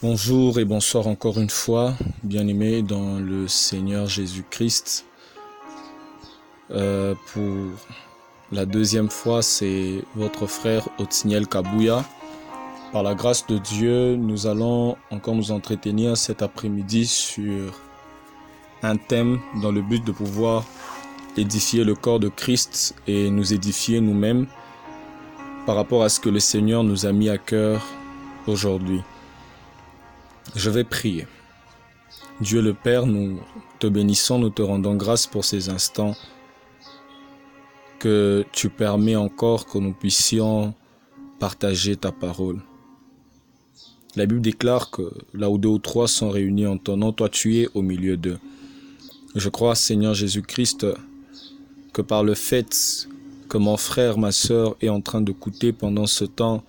Bonjour 0.00 0.60
et 0.60 0.64
bonsoir 0.64 1.08
encore 1.08 1.40
une 1.40 1.50
fois, 1.50 1.92
bien-aimés 2.22 2.82
dans 2.82 3.18
le 3.18 3.48
Seigneur 3.48 4.06
Jésus-Christ. 4.06 5.04
Euh, 6.70 7.16
pour 7.32 7.52
la 8.52 8.64
deuxième 8.64 9.10
fois, 9.10 9.42
c'est 9.42 10.04
votre 10.14 10.46
frère 10.46 10.88
Otsniel 11.00 11.48
Kabouya. 11.48 12.04
Par 12.92 13.02
la 13.02 13.16
grâce 13.16 13.44
de 13.48 13.58
Dieu, 13.58 14.14
nous 14.14 14.46
allons 14.46 14.96
encore 15.10 15.34
nous 15.34 15.50
entretenir 15.50 16.16
cet 16.16 16.42
après-midi 16.42 17.04
sur 17.04 17.80
un 18.84 18.96
thème 18.96 19.40
dans 19.60 19.72
le 19.72 19.82
but 19.82 20.04
de 20.04 20.12
pouvoir 20.12 20.64
édifier 21.36 21.82
le 21.82 21.96
corps 21.96 22.20
de 22.20 22.28
Christ 22.28 22.94
et 23.08 23.30
nous 23.30 23.52
édifier 23.52 24.00
nous-mêmes 24.00 24.46
par 25.66 25.74
rapport 25.74 26.04
à 26.04 26.08
ce 26.08 26.20
que 26.20 26.28
le 26.28 26.38
Seigneur 26.38 26.84
nous 26.84 27.04
a 27.04 27.10
mis 27.10 27.28
à 27.28 27.36
cœur 27.36 27.84
aujourd'hui. 28.46 29.02
Je 30.54 30.70
vais 30.70 30.84
prier. 30.84 31.26
Dieu 32.40 32.62
le 32.62 32.72
Père, 32.72 33.06
nous 33.06 33.40
te 33.78 33.86
bénissons, 33.86 34.38
nous 34.38 34.50
te 34.50 34.62
rendons 34.62 34.96
grâce 34.96 35.26
pour 35.26 35.44
ces 35.44 35.68
instants 35.68 36.14
que 37.98 38.44
tu 38.52 38.68
permets 38.68 39.16
encore 39.16 39.66
que 39.66 39.78
nous 39.78 39.92
puissions 39.92 40.74
partager 41.38 41.96
ta 41.96 42.12
parole. 42.12 42.60
La 44.16 44.26
Bible 44.26 44.40
déclare 44.40 44.90
que 44.90 45.12
là 45.34 45.50
où 45.50 45.58
deux 45.58 45.68
ou 45.68 45.78
trois 45.78 46.08
sont 46.08 46.30
réunis 46.30 46.66
en 46.66 46.78
ton 46.78 46.96
nom, 46.96 47.12
toi 47.12 47.28
tu 47.28 47.58
es 47.58 47.68
au 47.74 47.82
milieu 47.82 48.16
d'eux. 48.16 48.38
Je 49.34 49.48
crois, 49.48 49.74
Seigneur 49.74 50.14
Jésus-Christ, 50.14 50.86
que 51.92 52.02
par 52.02 52.24
le 52.24 52.34
fait 52.34 53.06
que 53.48 53.58
mon 53.58 53.76
frère, 53.76 54.18
ma 54.18 54.32
sœur 54.32 54.76
est 54.80 54.88
en 54.88 55.00
train 55.00 55.20
de 55.20 55.26
d'écouter 55.26 55.72
pendant 55.72 56.06
ce 56.06 56.24
temps, 56.24 56.62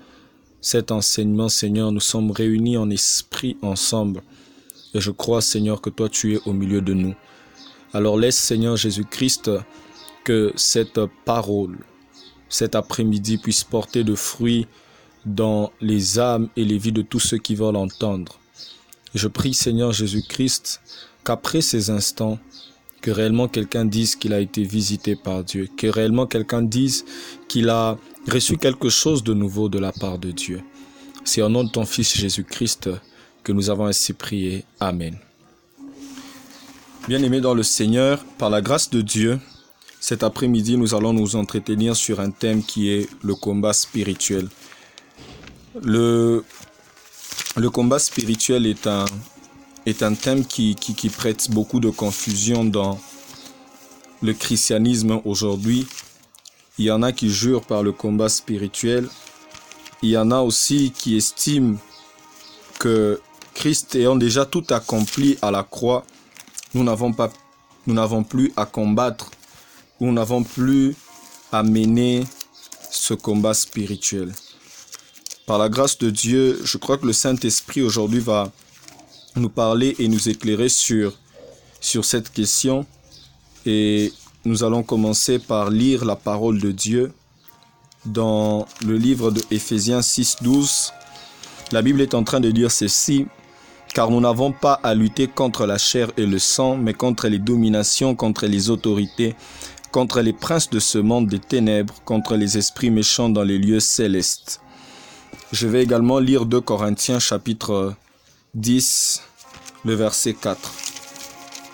cet 0.62 0.92
enseignement, 0.92 1.50
Seigneur, 1.50 1.92
nous 1.92 2.00
sommes 2.00 2.32
réunis 2.32 2.78
en 2.78 2.90
esprit 2.90 3.58
ensemble. 3.62 4.22
Et 4.94 5.00
je 5.00 5.12
crois, 5.12 5.42
Seigneur, 5.42 5.82
que 5.82 5.90
toi, 5.90 6.10
tu 6.10 6.36
es 6.36 6.40
au 6.46 6.54
milieu 6.54 6.82
de 6.82 6.94
nous. 6.94 7.16
Alors 7.94 8.18
laisse, 8.18 8.38
Seigneur 8.38 8.76
Jésus-Christ, 8.76 9.52
que 10.24 10.52
cette 10.56 11.00
parole, 11.26 11.78
cet 12.50 12.76
après-midi, 12.76 13.38
puisse 13.38 13.64
porter 13.64 14.04
de 14.04 14.16
fruits 14.16 14.68
dans 15.26 15.72
les 15.82 16.20
âmes 16.20 16.50
et 16.56 16.66
les 16.66 16.78
vies 16.78 16.92
de 16.92 17.02
tous 17.02 17.20
ceux 17.20 17.38
qui 17.38 17.56
veulent 17.56 17.74
l'entendre. 17.74 18.40
Je 19.16 19.28
prie, 19.28 19.54
Seigneur 19.54 19.92
Jésus-Christ, 19.92 20.82
qu'après 21.24 21.62
ces 21.62 21.90
instants, 21.90 22.38
que 23.02 23.12
réellement 23.12 23.48
quelqu'un 23.48 23.86
dise 23.86 24.16
qu'il 24.16 24.34
a 24.34 24.40
été 24.40 24.64
visité 24.64 25.16
par 25.16 25.44
Dieu, 25.44 25.68
que 25.78 25.88
réellement 25.88 26.26
quelqu'un 26.26 26.62
dise 26.62 27.06
qu'il 27.48 27.70
a 27.70 27.98
reçu 28.30 28.58
quelque 28.58 28.90
chose 28.90 29.24
de 29.24 29.34
nouveau 29.34 29.70
de 29.70 29.80
la 29.80 29.92
part 29.92 30.20
de 30.20 30.32
Dieu. 30.32 30.62
C'est 31.24 31.42
au 31.42 31.50
nom 31.50 31.64
de 31.64 31.70
ton 31.70 31.86
Fils 31.86 32.18
Jésus-Christ 32.18 32.90
que 33.44 33.52
nous 33.52 33.70
avons 33.70 33.86
ainsi 33.86 34.14
prié. 34.14 34.66
Amen. 34.80 35.18
Bien-aimés 37.08 37.42
dans 37.42 37.54
le 37.54 37.64
Seigneur, 37.64 38.24
par 38.38 38.50
la 38.50 38.62
grâce 38.62 38.90
de 38.90 39.02
Dieu, 39.02 39.40
cet 40.00 40.24
après-midi, 40.24 40.78
nous 40.78 40.96
allons 40.96 41.14
nous 41.14 41.36
entretenir 41.36 41.96
sur 41.96 42.20
un 42.20 42.32
thème 42.32 42.64
qui 42.64 42.90
est 42.90 43.10
le 43.24 43.36
combat 43.36 43.74
spirituel. 43.74 44.48
Le, 45.82 46.44
le 47.56 47.70
combat 47.70 48.00
spirituel 48.00 48.66
est 48.66 48.88
un, 48.88 49.06
est 49.86 50.04
un 50.04 50.14
thème 50.14 50.46
qui, 50.46 50.76
qui, 50.76 51.10
prête 51.10 51.50
beaucoup 51.52 51.80
de 51.80 51.90
confusion 51.90 52.66
dans 52.66 53.00
le 54.22 54.34
christianisme 54.34 55.22
aujourd'hui 55.26 55.88
il 56.80 56.86
y 56.86 56.92
en 56.92 57.04
a 57.04 57.12
qui 57.12 57.30
jurent 57.30 57.66
par 57.66 57.84
le 57.84 57.92
combat 57.92 58.30
spirituel. 58.30 59.10
Il 60.02 60.10
y 60.10 60.18
en 60.18 60.32
a 60.32 60.40
aussi 60.40 60.94
qui 60.96 61.18
estiment 61.18 61.78
que 62.80 63.20
Christ 63.54 63.96
ayant 63.96 64.16
déjà 64.16 64.46
tout 64.46 64.64
accompli 64.70 65.38
à 65.42 65.52
la 65.52 65.64
croix, 65.64 66.06
nous 66.74 66.86
n'avons 66.86 67.12
pas, 67.12 67.34
nous 67.86 67.94
n'avons 67.94 68.24
plus 68.24 68.54
à 68.56 68.66
combattre, 68.66 69.30
nous 70.00 70.14
n'avons 70.14 70.44
plus 70.44 70.96
à 71.52 71.64
mener 71.64 72.24
ce 72.90 73.14
combat 73.14 73.54
spirituel. 73.54 74.34
Par 75.46 75.58
la 75.58 75.68
grâce 75.68 75.98
de 75.98 76.10
Dieu, 76.10 76.62
je 76.64 76.78
crois 76.78 76.98
que 76.98 77.08
le 77.08 77.14
Saint-Esprit 77.14 77.82
aujourd'hui 77.82 78.22
va 78.22 78.54
nous 79.40 79.50
parler 79.50 79.96
et 80.00 80.08
nous 80.08 80.30
éclairer 80.30 80.70
sur, 80.70 81.14
sur 81.82 82.06
cette 82.06 82.32
question. 82.32 82.86
Et 83.66 84.14
nous 84.46 84.64
allons 84.64 84.84
commencer 84.84 85.40
par 85.40 85.70
lire 85.70 86.06
la 86.06 86.16
parole 86.16 86.60
de 86.60 86.72
Dieu 86.72 87.12
dans 88.06 88.66
le 88.86 88.96
livre 88.98 89.32
de 89.32 89.42
Éphésiens 89.52 90.02
6, 90.02 90.38
12. 90.42 90.94
La 91.72 91.82
Bible 91.82 92.02
est 92.02 92.14
en 92.14 92.24
train 92.24 92.40
de 92.40 92.52
dire 92.52 92.72
ceci, 92.72 93.26
car 93.94 94.10
nous 94.10 94.22
n'avons 94.22 94.52
pas 94.52 94.74
à 94.84 94.96
lutter 94.96 95.28
contre 95.28 95.66
la 95.66 95.78
chair 95.78 96.12
et 96.18 96.26
le 96.26 96.40
sang, 96.40 96.78
mais 96.78 96.94
contre 96.94 97.28
les 97.28 97.40
dominations, 97.40 98.16
contre 98.16 98.46
les 98.48 98.70
autorités, 98.70 99.36
contre 99.92 100.22
les 100.22 100.34
princes 100.34 100.70
de 100.70 100.80
ce 100.80 100.98
monde 100.98 101.28
des 101.28 101.40
ténèbres, 101.40 101.96
contre 102.06 102.36
les 102.36 102.58
esprits 102.58 102.92
méchants 102.92 103.30
dans 103.30 103.44
les 103.44 103.58
lieux 103.58 103.80
célestes. 103.80 104.62
Je 105.52 105.68
vais 105.68 105.84
également 105.84 106.20
lire 106.20 106.46
2 106.46 106.62
Corinthiens 106.62 107.20
chapitre 107.20 107.96
10, 108.54 109.22
le 109.86 109.94
verset 109.94 110.34
4. 110.34 110.72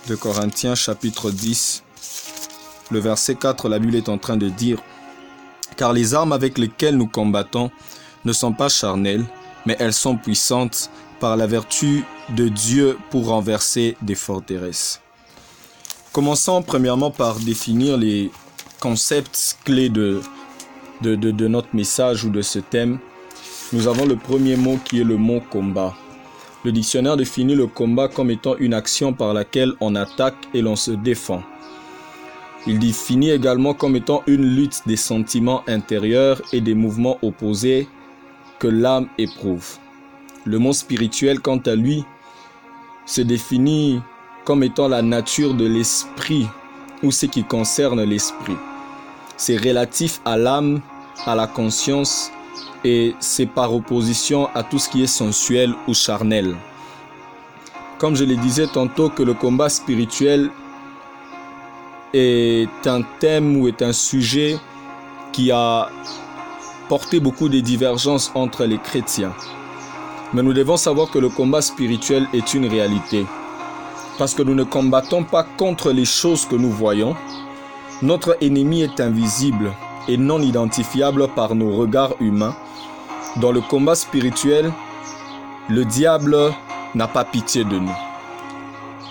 2 0.07 0.17
Corinthiens 0.17 0.75
chapitre 0.75 1.31
10, 1.31 1.83
le 2.91 2.99
verset 2.99 3.35
4, 3.35 3.67
la 3.67 3.79
Bible 3.79 3.95
est 3.95 4.09
en 4.09 4.19
train 4.19 4.37
de 4.37 4.49
dire, 4.49 4.79
Car 5.77 5.91
les 5.91 6.13
armes 6.13 6.31
avec 6.31 6.57
lesquelles 6.57 6.97
nous 6.97 7.07
combattons 7.07 7.71
ne 8.23 8.33
sont 8.33 8.53
pas 8.53 8.69
charnelles, 8.69 9.25
mais 9.65 9.75
elles 9.79 9.93
sont 9.93 10.17
puissantes 10.17 10.91
par 11.19 11.35
la 11.35 11.47
vertu 11.47 12.05
de 12.29 12.47
Dieu 12.47 12.97
pour 13.09 13.27
renverser 13.27 13.97
des 14.01 14.15
forteresses. 14.15 15.01
Commençons 16.11 16.61
premièrement 16.61 17.11
par 17.11 17.39
définir 17.39 17.97
les 17.97 18.31
concepts 18.79 19.57
clés 19.65 19.89
de, 19.89 20.21
de, 21.01 21.15
de, 21.15 21.47
notre 21.47 21.75
message 21.75 22.23
ou 22.23 22.29
de 22.29 22.41
ce 22.41 22.59
thème. 22.59 22.99
Nous 23.73 23.87
avons 23.87 24.05
le 24.05 24.15
premier 24.15 24.55
mot 24.55 24.79
qui 24.85 25.01
est 25.01 25.03
le 25.03 25.17
mot 25.17 25.41
combat. 25.49 25.95
Le 26.65 26.71
dictionnaire 26.71 27.15
définit 27.15 27.53
le 27.53 27.67
combat 27.67 28.07
comme 28.07 28.31
étant 28.31 28.57
une 28.57 28.73
action 28.73 29.13
par 29.13 29.35
laquelle 29.35 29.73
on 29.81 29.93
attaque 29.93 30.47
et 30.55 30.63
l'on 30.63 30.75
se 30.75 30.89
défend. 30.89 31.43
Il 32.65 32.79
définit 32.79 33.29
également 33.29 33.75
comme 33.75 33.95
étant 33.95 34.23
une 34.25 34.43
lutte 34.55 34.81
des 34.87 34.95
sentiments 34.95 35.61
intérieurs 35.67 36.41
et 36.51 36.61
des 36.61 36.73
mouvements 36.73 37.19
opposés 37.21 37.87
que 38.57 38.67
l'âme 38.67 39.07
éprouve. 39.19 39.77
Le 40.43 40.57
mot 40.57 40.73
spirituel, 40.73 41.39
quant 41.39 41.59
à 41.59 41.75
lui, 41.75 42.03
se 43.05 43.21
définit 43.21 44.01
comme 44.43 44.63
étant 44.63 44.87
la 44.87 45.03
nature 45.03 45.53
de 45.53 45.67
l'esprit 45.67 46.47
ou 47.03 47.11
ce 47.11 47.27
qui 47.27 47.43
concerne 47.43 48.01
l'esprit. 48.01 48.57
C'est 49.37 49.57
relatif 49.57 50.19
à 50.25 50.35
l'âme, 50.35 50.81
à 51.27 51.35
la 51.35 51.45
conscience 51.45 52.31
et 52.85 53.15
c'est 53.19 53.47
par 53.47 53.73
opposition 53.73 54.47
à 54.53 54.61
tout 54.61 54.77
ce 54.77 54.87
qui 54.87 55.01
est 55.01 55.07
sensuel 55.07 55.73
ou 55.87 55.95
charnel. 55.95 56.55
Comme 57.97 58.15
je 58.15 58.23
le 58.23 58.35
disais 58.35 58.67
tantôt 58.67 59.09
que 59.09 59.23
le 59.23 59.33
combat 59.33 59.69
spirituel 59.69 60.51
est 62.13 62.69
un 62.85 63.01
thème 63.19 63.57
ou 63.57 63.67
est 63.67 63.81
un 63.81 63.91
sujet 63.91 64.59
qui 65.33 65.51
a 65.51 65.89
porté 66.87 67.19
beaucoup 67.19 67.49
de 67.49 67.59
divergences 67.59 68.31
entre 68.35 68.65
les 68.65 68.77
chrétiens. 68.77 69.33
Mais 70.33 70.43
nous 70.43 70.53
devons 70.53 70.77
savoir 70.77 71.09
que 71.09 71.17
le 71.17 71.29
combat 71.29 71.61
spirituel 71.61 72.27
est 72.33 72.53
une 72.53 72.67
réalité. 72.67 73.25
Parce 74.19 74.35
que 74.35 74.43
nous 74.43 74.53
ne 74.53 74.63
combattons 74.63 75.23
pas 75.23 75.43
contre 75.57 75.91
les 75.91 76.05
choses 76.05 76.45
que 76.45 76.55
nous 76.55 76.69
voyons. 76.69 77.15
Notre 78.03 78.37
ennemi 78.41 78.81
est 78.81 78.99
invisible 78.99 79.71
et 80.07 80.17
non 80.17 80.39
identifiable 80.39 81.27
par 81.29 81.55
nos 81.55 81.75
regards 81.75 82.13
humains. 82.19 82.55
Dans 83.37 83.51
le 83.51 83.59
combat 83.59 83.95
spirituel, 83.95 84.71
le 85.67 85.83
diable 85.83 86.37
n'a 86.93 87.07
pas 87.09 87.25
pitié 87.25 87.65
de 87.65 87.77
nous. 87.77 87.95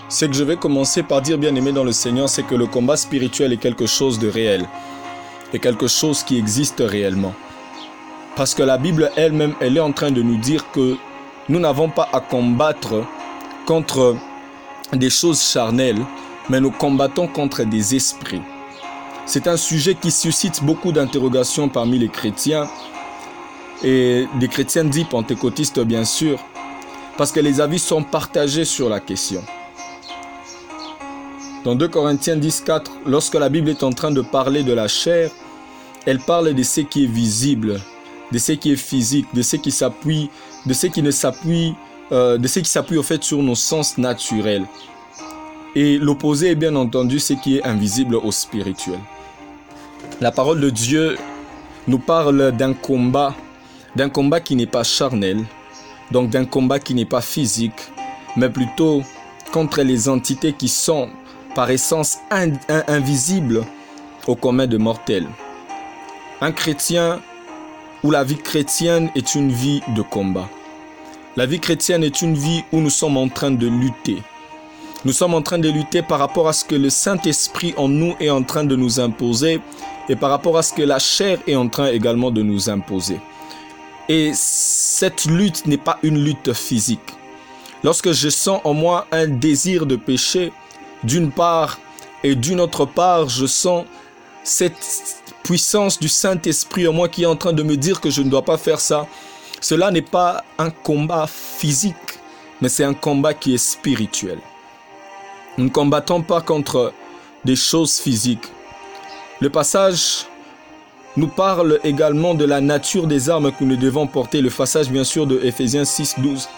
Ce 0.09 0.25
que 0.25 0.33
je 0.33 0.45
vais 0.45 0.57
commencer 0.57 1.03
par 1.03 1.21
dire, 1.21 1.37
bien 1.37 1.55
aimé 1.55 1.73
dans 1.73 1.85
le 1.85 1.93
Seigneur, 1.93 2.31
c'est 2.31 2.43
que 2.43 2.55
le 2.55 2.67
combat 2.67 2.97
spirituel 2.97 3.53
est 3.53 3.59
quelque 3.59 3.87
chose 3.87 4.19
de 4.19 4.29
réel. 4.29 4.67
Et 5.53 5.59
quelque 5.59 5.89
chose 5.89 6.23
qui 6.23 6.39
existe 6.39 6.83
réellement. 6.85 7.35
Parce 8.35 8.55
que 8.55 8.63
la 8.63 8.79
Bible 8.79 9.11
elle-même, 9.15 9.55
elle 9.61 9.77
est 9.77 9.81
en 9.81 9.93
train 9.93 10.11
de 10.11 10.23
nous 10.23 10.39
dire 10.39 10.71
que 10.73 10.97
nous 11.51 11.61
n'avons 11.61 11.91
pas 11.91 12.09
à 12.15 12.21
combattre 12.21 13.05
contre 13.67 14.17
des 14.95 15.11
choses 15.11 15.43
charnelles, 15.43 16.01
mais 16.49 16.61
nous 16.61 16.71
combattons 16.71 17.27
contre 17.27 17.63
des 17.65 17.95
esprits. 17.95 18.43
C'est 19.27 19.49
un 19.49 19.59
sujet 19.59 19.95
qui 19.95 20.11
suscite 20.11 20.65
beaucoup 20.65 20.93
d'interrogations 20.93 21.69
parmi 21.69 21.99
les 21.99 22.09
chrétiens 22.09 22.69
et 23.85 24.27
des 24.41 24.49
chrétiens 24.49 24.85
dits 24.85 25.05
pentecôtistes 25.05 25.81
bien 25.81 26.05
sûr, 26.05 26.39
parce 27.17 27.31
que 27.31 27.41
les 27.41 27.61
avis 27.61 27.79
sont 27.79 28.03
partagés 28.03 28.65
sur 28.65 28.89
la 28.89 28.99
question. 29.01 29.43
Dans 31.65 31.75
2 31.75 31.89
Corinthiens 31.89 32.37
10, 32.37 32.63
4, 32.63 32.91
lorsque 33.07 33.35
la 33.35 33.49
Bible 33.49 33.71
est 33.71 33.83
en 33.83 33.93
train 33.93 34.11
de 34.11 34.21
parler 34.21 34.65
de 34.65 34.73
la 34.73 34.89
chair, 34.89 35.31
elle 36.07 36.19
parle 36.19 36.53
de 36.53 36.63
ce 36.63 36.81
qui 36.81 37.05
est 37.05 37.09
visible, 37.09 37.81
de 38.33 38.39
ce 38.39 38.53
qui 38.53 38.73
est 38.73 38.77
physique, 38.77 39.27
de 39.33 39.43
ce 39.43 39.57
qui 39.57 39.71
s'appuie, 39.71 40.31
de 40.67 40.75
ce 40.75 40.87
qui 40.89 41.03
ne 41.03 41.11
s'appuie 41.11 41.75
euh, 42.13 42.37
de 42.37 42.47
ce 42.47 42.61
qui 42.61 42.69
s'appuie 42.69 42.99
au 42.99 43.03
fait 43.03 43.25
sur 43.25 43.43
nos 43.43 43.55
sens 43.55 43.97
naturels. 43.97 44.67
Et 45.75 45.97
l'opposé 45.97 46.51
est 46.51 46.55
bien 46.55 46.77
entendu 46.77 47.19
ce 47.19 47.33
qui 47.33 47.57
est 47.57 47.65
invisible 47.65 48.17
au 48.17 48.31
spirituel. 48.31 48.99
La 50.21 50.31
parole 50.31 50.61
de 50.61 50.69
Dieu 50.69 51.17
nous 51.89 51.99
parle 51.99 52.53
d'un 52.53 52.75
combat, 52.75 53.35
d'un 53.97 54.09
combat 54.09 54.41
qui 54.41 54.57
n'est 54.57 54.67
pas 54.67 54.85
charnel, 54.85 55.45
donc 56.11 56.31
d'un 56.31 56.45
combat 56.45 56.79
qui 56.79 56.95
n'est 56.95 57.05
pas 57.05 57.21
physique, 57.21 57.91
mais 58.37 58.51
plutôt 58.51 59.03
contre 59.53 59.83
les 59.83 60.09
entités 60.09 60.53
qui 60.53 60.69
sont 60.69 61.09
par 61.55 61.71
essence 61.71 62.19
invisibles 62.89 63.65
au 64.27 64.35
commun 64.35 64.67
de 64.67 64.77
mortels. 64.77 65.29
Un 66.41 66.53
chrétien 66.53 67.21
ou 68.03 68.11
la 68.11 68.25
vie 68.25 68.37
chrétienne 68.37 69.11
est 69.15 69.35
une 69.35 69.51
vie 69.51 69.81
de 69.95 70.03
combat. 70.03 70.49
La 71.37 71.47
vie 71.47 71.61
chrétienne 71.61 72.05
est 72.05 72.23
une 72.23 72.35
vie 72.35 72.63
où 72.73 72.81
nous 72.81 72.91
sommes 72.91 73.17
en 73.17 73.29
train 73.29 73.51
de 73.51 73.67
lutter. 73.67 74.23
Nous 75.05 75.13
sommes 75.13 75.35
en 75.35 75.43
train 75.43 75.59
de 75.59 75.69
lutter 75.69 76.03
par 76.03 76.19
rapport 76.19 76.49
à 76.49 76.53
ce 76.53 76.65
que 76.65 76.75
le 76.75 76.91
Saint-Esprit 76.91 77.75
en 77.77 77.89
nous 77.89 78.15
est 78.21 78.31
en 78.31 78.43
train 78.43 78.65
de 78.65 78.75
nous 78.75 79.01
imposer 79.01 79.61
et 80.09 80.17
par 80.17 80.31
rapport 80.31 80.57
à 80.59 80.63
ce 80.63 80.73
que 80.73 80.83
la 80.83 80.99
chair 80.99 81.39
est 81.47 81.57
en 81.57 81.69
train 81.69 81.89
également 81.89 82.31
de 82.31 82.43
nous 82.43 82.71
imposer. 82.71 83.21
Et 84.09 84.33
cette 84.35 85.25
lutte 85.25 85.67
n'est 85.67 85.79
pas 85.79 85.99
une 86.03 86.23
lutte 86.23 86.53
physique. 86.53 87.15
Lorsque 87.83 88.13
je 88.13 88.29
sens 88.29 88.61
en 88.65 88.75
moi 88.75 89.07
un 89.13 89.29
désir 89.29 89.87
de 89.87 89.97
péché, 89.97 90.53
d'une 91.03 91.31
part, 91.31 91.79
et 92.23 92.35
d'une 92.35 92.61
autre 92.61 92.87
part, 92.87 93.29
je 93.29 93.47
sens 93.47 93.85
cette 94.43 95.23
puissance 95.43 95.99
du 95.99 96.09
Saint-Esprit 96.09 96.89
en 96.89 96.93
moi 96.93 97.09
qui 97.09 97.23
est 97.23 97.27
en 97.27 97.37
train 97.37 97.53
de 97.53 97.63
me 97.63 97.77
dire 97.77 98.01
que 98.01 98.11
je 98.11 98.23
ne 98.23 98.31
dois 98.31 98.45
pas 98.45 98.57
faire 98.57 98.81
ça. 98.81 99.07
Cela 99.61 99.91
n'est 99.91 100.03
pas 100.03 100.45
un 100.59 100.71
combat 100.71 101.27
physique, 101.27 101.95
mais 102.61 102.69
c'est 102.69 102.85
un 102.85 102.95
combat 102.95 103.35
qui 103.35 103.55
est 103.55 103.59
spirituel. 103.59 104.39
Nous 105.57 105.65
ne 105.65 105.71
combattons 105.71 106.23
pas 106.23 106.41
contre 106.41 106.93
des 107.45 107.57
choses 107.57 107.99
physiques. 107.99 108.49
Le 109.41 109.51
passage 109.51 110.27
nous 111.17 111.29
parle 111.29 111.79
également 111.85 112.35
de 112.35 112.45
la 112.45 112.61
nature 112.61 113.07
des 113.07 113.31
armes 113.31 113.53
que 113.53 113.65
nous 113.65 113.77
devons 113.77 114.07
porter. 114.07 114.41
Le 114.41 114.51
passage, 114.51 114.91
bien 114.91 115.05
sûr, 115.05 115.27
de 115.27 115.41
Ephésiens 115.45 115.85
6, 115.85 116.17
12. 116.19 116.49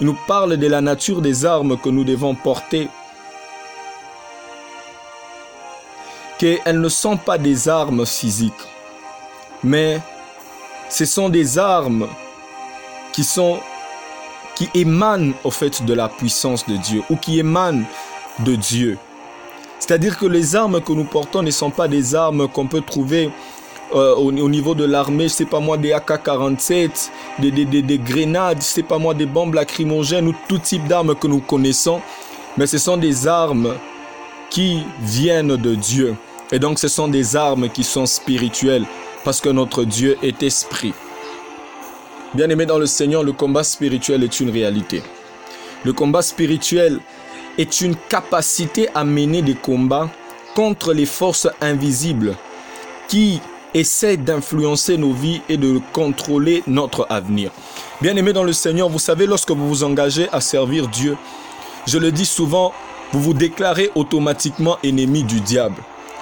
Il 0.00 0.06
nous 0.06 0.16
parle 0.26 0.56
de 0.56 0.66
la 0.66 0.80
nature 0.80 1.22
des 1.22 1.44
armes 1.44 1.78
que 1.78 1.88
nous 1.88 2.02
devons 2.02 2.34
porter. 2.34 2.88
Qu'elles 6.38 6.80
ne 6.80 6.88
sont 6.88 7.16
pas 7.16 7.38
des 7.38 7.68
armes 7.68 8.04
physiques, 8.04 8.52
mais 9.62 10.00
ce 10.88 11.04
sont 11.04 11.28
des 11.28 11.56
armes 11.58 12.08
qui 13.12 13.22
sont 13.22 13.60
qui 14.56 14.68
émanent 14.74 15.32
au 15.44 15.50
fait 15.50 15.84
de 15.84 15.94
la 15.94 16.08
puissance 16.08 16.66
de 16.66 16.76
Dieu 16.76 17.02
ou 17.08 17.16
qui 17.16 17.38
émanent 17.38 17.84
de 18.40 18.56
Dieu. 18.56 18.98
C'est-à-dire 19.78 20.18
que 20.18 20.26
les 20.26 20.56
armes 20.56 20.80
que 20.80 20.92
nous 20.92 21.04
portons 21.04 21.42
ne 21.42 21.50
sont 21.50 21.70
pas 21.70 21.88
des 21.88 22.14
armes 22.14 22.48
qu'on 22.48 22.66
peut 22.66 22.82
trouver 22.82 23.30
euh, 23.94 24.14
au, 24.14 24.32
niveau 24.32 24.74
de 24.74 24.84
l'armée, 24.84 25.28
c'est 25.28 25.44
pas 25.46 25.60
moi 25.60 25.76
des 25.76 25.92
AK-47, 25.92 27.10
des, 27.38 27.50
des, 27.50 27.64
des, 27.64 27.82
des, 27.82 27.98
grenades, 27.98 28.62
c'est 28.62 28.82
pas 28.82 28.98
moi 28.98 29.14
des 29.14 29.26
bombes 29.26 29.54
lacrymogènes 29.54 30.28
ou 30.28 30.34
tout 30.48 30.58
type 30.58 30.86
d'armes 30.86 31.14
que 31.14 31.26
nous 31.26 31.40
connaissons, 31.40 32.00
mais 32.56 32.66
ce 32.66 32.78
sont 32.78 32.96
des 32.96 33.26
armes 33.26 33.74
qui 34.50 34.82
viennent 35.00 35.56
de 35.56 35.74
Dieu. 35.74 36.16
Et 36.50 36.58
donc 36.58 36.78
ce 36.78 36.88
sont 36.88 37.08
des 37.08 37.36
armes 37.36 37.68
qui 37.68 37.84
sont 37.84 38.06
spirituelles 38.06 38.84
parce 39.24 39.40
que 39.40 39.48
notre 39.48 39.84
Dieu 39.84 40.16
est 40.22 40.42
esprit. 40.42 40.92
Bien 42.34 42.48
aimé 42.48 42.66
dans 42.66 42.78
le 42.78 42.86
Seigneur, 42.86 43.22
le 43.22 43.32
combat 43.32 43.64
spirituel 43.64 44.22
est 44.24 44.40
une 44.40 44.50
réalité. 44.50 45.02
Le 45.84 45.92
combat 45.92 46.22
spirituel 46.22 47.00
est 47.58 47.80
une 47.80 47.96
capacité 48.08 48.88
à 48.94 49.04
mener 49.04 49.42
des 49.42 49.54
combats 49.54 50.10
contre 50.54 50.92
les 50.92 51.06
forces 51.06 51.48
invisibles 51.60 52.36
qui 53.08 53.40
essaient 53.74 54.16
d'influencer 54.16 54.96
nos 54.96 55.12
vies 55.12 55.40
et 55.48 55.56
de 55.56 55.80
contrôler 55.92 56.62
notre 56.66 57.06
avenir. 57.10 57.50
Bien 58.00 58.16
aimé 58.16 58.32
dans 58.32 58.44
le 58.44 58.52
Seigneur, 58.52 58.88
vous 58.88 58.98
savez, 58.98 59.26
lorsque 59.26 59.50
vous 59.50 59.68
vous 59.68 59.84
engagez 59.84 60.28
à 60.32 60.40
servir 60.40 60.88
Dieu, 60.88 61.16
je 61.86 61.98
le 61.98 62.12
dis 62.12 62.26
souvent, 62.26 62.72
vous 63.12 63.20
vous 63.20 63.34
déclarez 63.34 63.90
automatiquement 63.94 64.78
ennemi 64.82 65.22
du 65.24 65.40
diable. 65.40 65.76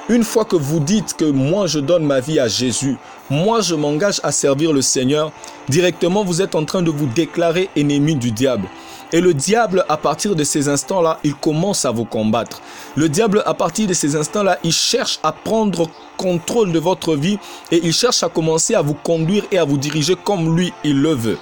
Une 0.09 0.25
fois 0.25 0.45
que 0.45 0.57
vous 0.57 0.81
dites 0.81 1.15
que 1.17 1.25
moi 1.25 1.69
je 1.69 1.79
donne 1.79 2.05
ma 2.05 2.19
vie 2.19 2.41
à 2.41 2.49
Jésus, 2.49 2.97
moi 3.31 3.61
je 3.61 3.77
m'engage 3.77 4.21
à 4.25 4.33
servir 4.33 4.73
le 4.73 4.83
Seigneur, 4.83 5.31
directement 5.69 6.25
vous 6.25 6.43
êtes 6.43 6.57
en 6.57 6.65
train 6.65 6.83
de 6.83 6.91
vous 6.91 7.07
déclarer 7.07 7.69
ennemi 7.77 8.17
du 8.17 8.33
diable. 8.33 8.67
Et 9.13 9.21
le 9.21 9.35
diable, 9.35 9.85
à 9.89 9.97
partir 9.97 10.37
de 10.37 10.45
ces 10.45 10.69
instants-là, 10.69 11.19
il 11.25 11.35
commence 11.35 11.85
à 11.85 11.91
vous 11.91 12.05
combattre. 12.05 12.63
Le 12.95 13.09
diable, 13.09 13.43
à 13.45 13.55
partir 13.55 13.89
de 13.89 13.93
ces 13.93 14.15
instants-là, 14.15 14.59
il 14.63 14.73
cherche 14.73 15.19
à 15.23 15.33
prendre 15.33 15.89
contrôle 16.17 16.71
de 16.71 16.79
votre 16.79 17.17
vie 17.17 17.39
et 17.73 17.81
il 17.83 17.93
cherche 17.93 18.23
à 18.23 18.29
commencer 18.29 18.75
à 18.75 18.83
vous 18.83 18.95
conduire 18.95 19.45
et 19.51 19.59
à 19.59 19.65
vous 19.65 19.79
diriger 19.79 20.15
comme 20.15 20.57
lui, 20.57 20.73
il 20.85 21.01
le 21.01 21.13
veut. 21.13 21.39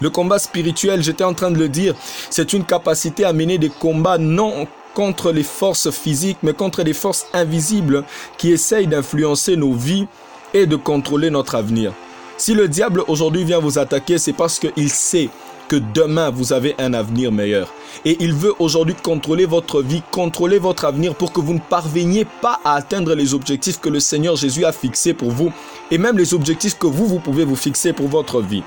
Le 0.00 0.10
combat 0.10 0.40
spirituel, 0.40 1.00
j'étais 1.00 1.22
en 1.22 1.34
train 1.34 1.52
de 1.52 1.58
le 1.58 1.68
dire, 1.68 1.94
c'est 2.28 2.52
une 2.52 2.64
capacité 2.64 3.24
à 3.24 3.32
mener 3.32 3.58
des 3.58 3.68
combats 3.68 4.18
non 4.18 4.66
contre 4.94 5.30
les 5.30 5.44
forces 5.44 5.90
physiques, 5.90 6.38
mais 6.42 6.54
contre 6.54 6.82
les 6.82 6.92
forces 6.92 7.26
invisibles 7.32 8.04
qui 8.36 8.50
essayent 8.50 8.88
d'influencer 8.88 9.56
nos 9.56 9.74
vies 9.74 10.08
et 10.54 10.66
de 10.66 10.74
contrôler 10.74 11.30
notre 11.30 11.54
avenir. 11.54 11.92
Si 12.36 12.52
le 12.54 12.66
diable 12.66 13.04
aujourd'hui 13.06 13.44
vient 13.44 13.60
vous 13.60 13.78
attaquer, 13.78 14.18
c'est 14.18 14.32
parce 14.32 14.58
qu'il 14.58 14.90
sait 14.90 15.30
que 15.72 15.76
demain 15.94 16.28
vous 16.28 16.52
avez 16.52 16.74
un 16.78 16.92
avenir 16.92 17.32
meilleur. 17.32 17.72
Et 18.04 18.18
il 18.20 18.34
veut 18.34 18.52
aujourd'hui 18.58 18.94
contrôler 18.94 19.46
votre 19.46 19.80
vie, 19.80 20.02
contrôler 20.10 20.58
votre 20.58 20.84
avenir 20.84 21.14
pour 21.14 21.32
que 21.32 21.40
vous 21.40 21.54
ne 21.54 21.60
parveniez 21.60 22.26
pas 22.42 22.60
à 22.62 22.74
atteindre 22.74 23.14
les 23.14 23.32
objectifs 23.32 23.80
que 23.80 23.88
le 23.88 23.98
Seigneur 23.98 24.36
Jésus 24.36 24.66
a 24.66 24.72
fixés 24.72 25.14
pour 25.14 25.30
vous 25.30 25.50
et 25.90 25.96
même 25.96 26.18
les 26.18 26.34
objectifs 26.34 26.76
que 26.76 26.86
vous, 26.86 27.06
vous 27.06 27.20
pouvez 27.20 27.46
vous 27.46 27.56
fixer 27.56 27.94
pour 27.94 28.08
votre 28.08 28.42
vie. 28.42 28.62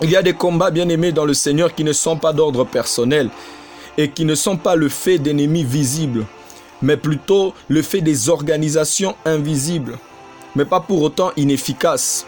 Il 0.00 0.10
y 0.10 0.16
a 0.16 0.22
des 0.22 0.32
combats 0.32 0.70
bien 0.70 0.88
aimés 0.88 1.12
dans 1.12 1.26
le 1.26 1.34
Seigneur 1.34 1.74
qui 1.74 1.84
ne 1.84 1.92
sont 1.92 2.16
pas 2.16 2.32
d'ordre 2.32 2.64
personnel 2.64 3.28
et 3.98 4.08
qui 4.08 4.24
ne 4.24 4.34
sont 4.34 4.56
pas 4.56 4.76
le 4.76 4.88
fait 4.88 5.18
d'ennemis 5.18 5.64
visibles, 5.64 6.24
mais 6.80 6.96
plutôt 6.96 7.52
le 7.68 7.82
fait 7.82 8.00
des 8.00 8.30
organisations 8.30 9.14
invisibles, 9.26 9.98
mais 10.56 10.64
pas 10.64 10.80
pour 10.80 11.02
autant 11.02 11.32
inefficaces 11.36 12.24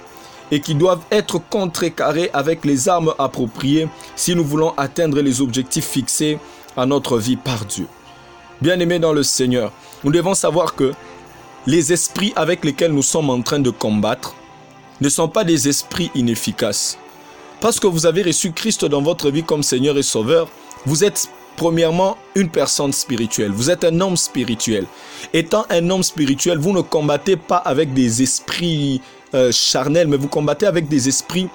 et 0.51 0.61
qui 0.61 0.75
doivent 0.75 1.05
être 1.11 1.39
contrecarrés 1.39 2.31
avec 2.33 2.65
les 2.65 2.89
armes 2.89 3.15
appropriées 3.19 3.89
si 4.17 4.35
nous 4.35 4.45
voulons 4.45 4.75
atteindre 4.77 5.21
les 5.21 5.41
objectifs 5.41 5.87
fixés 5.87 6.39
à 6.77 6.87
notre 6.87 7.19
vie 7.19 7.37
par 7.37 7.65
Dieu. 7.65 7.87
Bien-aimés 8.61 8.99
dans 8.99 9.13
le 9.13 9.23
Seigneur, 9.23 9.73
nous 10.05 10.13
devons 10.13 10.35
savoir 10.35 10.75
que 10.75 10.93
les 11.67 11.93
esprits 11.93 12.33
avec 12.37 12.65
lesquels 12.65 12.93
nous 12.93 13.03
sommes 13.03 13.31
en 13.31 13.43
train 13.43 13.59
de 13.59 13.71
combattre 13.71 14.35
ne 15.01 15.09
sont 15.09 15.29
pas 15.29 15.45
des 15.45 15.69
esprits 15.69 16.11
inefficaces. 16.15 16.99
Parce 17.61 17.79
que 17.79 17.87
vous 17.87 18.07
avez 18.07 18.23
reçu 18.23 18.53
Christ 18.53 18.85
dans 18.85 19.03
votre 19.03 19.31
vie 19.31 19.43
comme 19.43 19.63
Seigneur 19.63 19.97
et 19.99 20.03
Sauveur, 20.03 20.49
vous 20.87 21.05
êtes 21.05 21.29
premièrement 21.57 22.17
une 22.35 22.49
personne 22.49 22.93
spirituelle. 22.93 23.51
Vous 23.51 23.71
êtes 23.71 23.85
un 23.85 24.01
homme 24.01 24.17
spirituel. 24.17 24.87
Étant 25.35 25.67
un 25.69 25.91
homme 25.91 26.03
spirituel, 26.03 26.59
vous 26.59 26.73
ne 26.73 26.81
combattez 26.81 27.37
pas 27.37 27.59
avec 27.59 27.93
des 27.93 28.23
esprits 28.23 29.03
euh, 29.35 29.53
charnel, 29.53 30.09
mais 30.09 30.17
vous 30.17 30.29
combattez 30.29 30.67
avec 30.67 30.89
des 30.89 31.09
esprits 31.09 31.49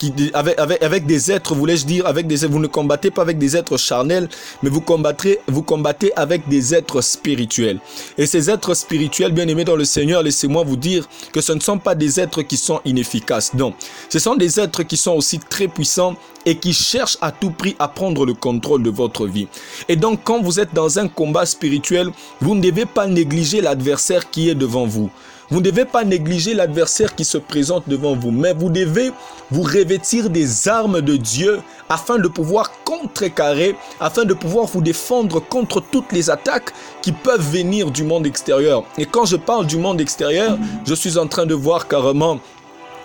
qui, 0.00 0.12
avec, 0.32 0.58
avec, 0.58 0.82
avec 0.82 1.06
des 1.06 1.30
êtres, 1.30 1.54
voulais-je 1.54 1.84
dire, 1.84 2.06
avec 2.06 2.26
des 2.26 2.46
vous 2.46 2.58
ne 2.58 2.66
combattez 2.66 3.10
pas 3.10 3.22
avec 3.22 3.38
des 3.38 3.56
êtres 3.56 3.76
charnels, 3.76 4.28
mais 4.62 4.70
vous 4.70 4.80
combattrez, 4.80 5.40
vous 5.46 5.62
combattez 5.62 6.10
avec 6.16 6.48
des 6.48 6.74
êtres 6.74 7.02
spirituels. 7.02 7.78
Et 8.16 8.24
ces 8.24 8.50
êtres 8.50 8.74
spirituels, 8.74 9.32
bien 9.32 9.46
aimés 9.46 9.64
dans 9.64 9.76
le 9.76 9.84
Seigneur, 9.84 10.22
laissez-moi 10.22 10.64
vous 10.64 10.76
dire 10.76 11.06
que 11.32 11.42
ce 11.42 11.52
ne 11.52 11.60
sont 11.60 11.78
pas 11.78 11.94
des 11.94 12.18
êtres 12.18 12.42
qui 12.42 12.56
sont 12.56 12.80
inefficaces. 12.86 13.52
Non, 13.52 13.74
ce 14.08 14.18
sont 14.18 14.36
des 14.36 14.58
êtres 14.58 14.82
qui 14.82 14.96
sont 14.96 15.12
aussi 15.12 15.38
très 15.38 15.68
puissants 15.68 16.16
et 16.46 16.56
qui 16.56 16.72
cherchent 16.72 17.18
à 17.20 17.30
tout 17.30 17.50
prix 17.50 17.76
à 17.78 17.86
prendre 17.86 18.24
le 18.24 18.32
contrôle 18.32 18.82
de 18.82 18.90
votre 18.90 19.26
vie. 19.26 19.48
Et 19.90 19.96
donc, 19.96 20.20
quand 20.24 20.40
vous 20.40 20.58
êtes 20.58 20.72
dans 20.72 20.98
un 20.98 21.08
combat 21.08 21.44
spirituel, 21.44 22.10
vous 22.40 22.54
ne 22.54 22.62
devez 22.62 22.86
pas 22.86 23.06
négliger 23.06 23.60
l'adversaire 23.60 24.30
qui 24.30 24.48
est 24.48 24.54
devant 24.54 24.86
vous. 24.86 25.10
Vous 25.50 25.58
ne 25.58 25.64
devez 25.64 25.84
pas 25.84 26.04
négliger 26.04 26.54
l'adversaire 26.54 27.16
qui 27.16 27.24
se 27.24 27.36
présente 27.36 27.88
devant 27.88 28.14
vous, 28.14 28.30
mais 28.30 28.54
vous 28.54 28.70
devez 28.70 29.10
vous 29.50 29.62
revêtir 29.62 30.30
des 30.30 30.68
armes 30.68 31.00
de 31.00 31.16
Dieu 31.16 31.60
afin 31.88 32.18
de 32.18 32.28
pouvoir 32.28 32.70
contrecarrer, 32.84 33.74
afin 33.98 34.24
de 34.24 34.32
pouvoir 34.32 34.66
vous 34.66 34.80
défendre 34.80 35.40
contre 35.40 35.80
toutes 35.80 36.12
les 36.12 36.30
attaques 36.30 36.72
qui 37.02 37.10
peuvent 37.10 37.50
venir 37.50 37.90
du 37.90 38.04
monde 38.04 38.26
extérieur. 38.26 38.84
Et 38.96 39.06
quand 39.06 39.24
je 39.24 39.34
parle 39.34 39.66
du 39.66 39.76
monde 39.76 40.00
extérieur, 40.00 40.56
je 40.86 40.94
suis 40.94 41.18
en 41.18 41.26
train 41.26 41.46
de 41.46 41.54
voir 41.54 41.88
carrément 41.88 42.38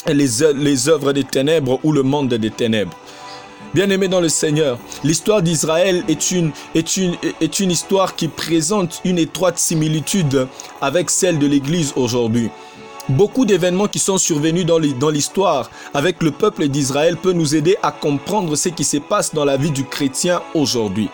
les, 0.08 0.28
les 0.54 0.88
œuvres 0.90 1.14
des 1.14 1.24
ténèbres 1.24 1.80
ou 1.84 1.92
le 1.92 2.04
monde 2.04 2.32
des 2.32 2.52
ténèbres. 2.52 2.96
Bien-aimé 3.76 4.08
dans 4.08 4.22
le 4.22 4.30
Seigneur, 4.30 4.80
l'histoire 5.04 5.42
d'Israël 5.42 6.06
est 6.08 6.32
une, 6.32 6.54
est, 6.76 6.96
une, 6.96 7.18
est 7.42 7.60
une 7.60 7.72
histoire 7.72 8.16
qui 8.16 8.30
présente 8.30 9.02
une 9.04 9.20
étroite 9.20 9.58
similitude 9.58 10.48
avec 10.80 11.10
celle 11.10 11.40
de 11.40 11.46
l'Église 11.46 11.92
aujourd'hui. 11.98 12.50
beaucoup 13.10 13.44
d'événements 13.44 13.90
qui 13.90 14.00
sont 14.00 14.18
survenus 14.18 14.66
dans 14.66 15.10
l'histoire 15.10 15.70
avec 15.94 16.24
le 16.24 16.32
peuple 16.32 16.70
d'Israël 16.70 17.18
peut 17.18 17.34
nous 17.34 17.54
aider 17.54 17.76
à 17.84 17.92
comprendre 17.92 18.56
ce 18.56 18.70
qui 18.70 18.86
se 18.86 18.96
passe 18.96 19.34
dans 19.34 19.44
la 19.44 19.58
vie 19.58 19.72
du 19.72 19.84
chrétien 19.84 20.42
aujourd'hui. 20.54 21.10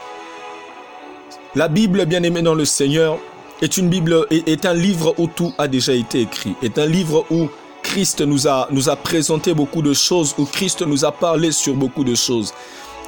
La 1.55 1.67
Bible, 1.67 2.05
bien 2.05 2.21
aimée 2.21 2.43
dans 2.43 2.53
le 2.53 2.65
Seigneur, 2.65 3.17
est 3.63 3.77
une 3.77 3.89
Bible, 3.89 4.27
est, 4.29 4.65
un 4.67 4.75
livre 4.75 5.15
où 5.17 5.25
tout 5.25 5.51
a 5.57 5.67
déjà 5.67 5.93
été 5.93 6.21
écrit, 6.21 6.53
est 6.61 6.77
un 6.77 6.85
livre 6.85 7.25
où 7.31 7.49
Christ 7.91 8.21
nous 8.21 8.47
a, 8.47 8.69
nous 8.71 8.87
a 8.87 8.95
présenté 8.95 9.53
beaucoup 9.53 9.81
de 9.81 9.93
choses, 9.93 10.33
où 10.37 10.45
Christ 10.45 10.81
nous 10.81 11.03
a 11.03 11.11
parlé 11.11 11.51
sur 11.51 11.73
beaucoup 11.73 12.05
de 12.05 12.15
choses. 12.15 12.53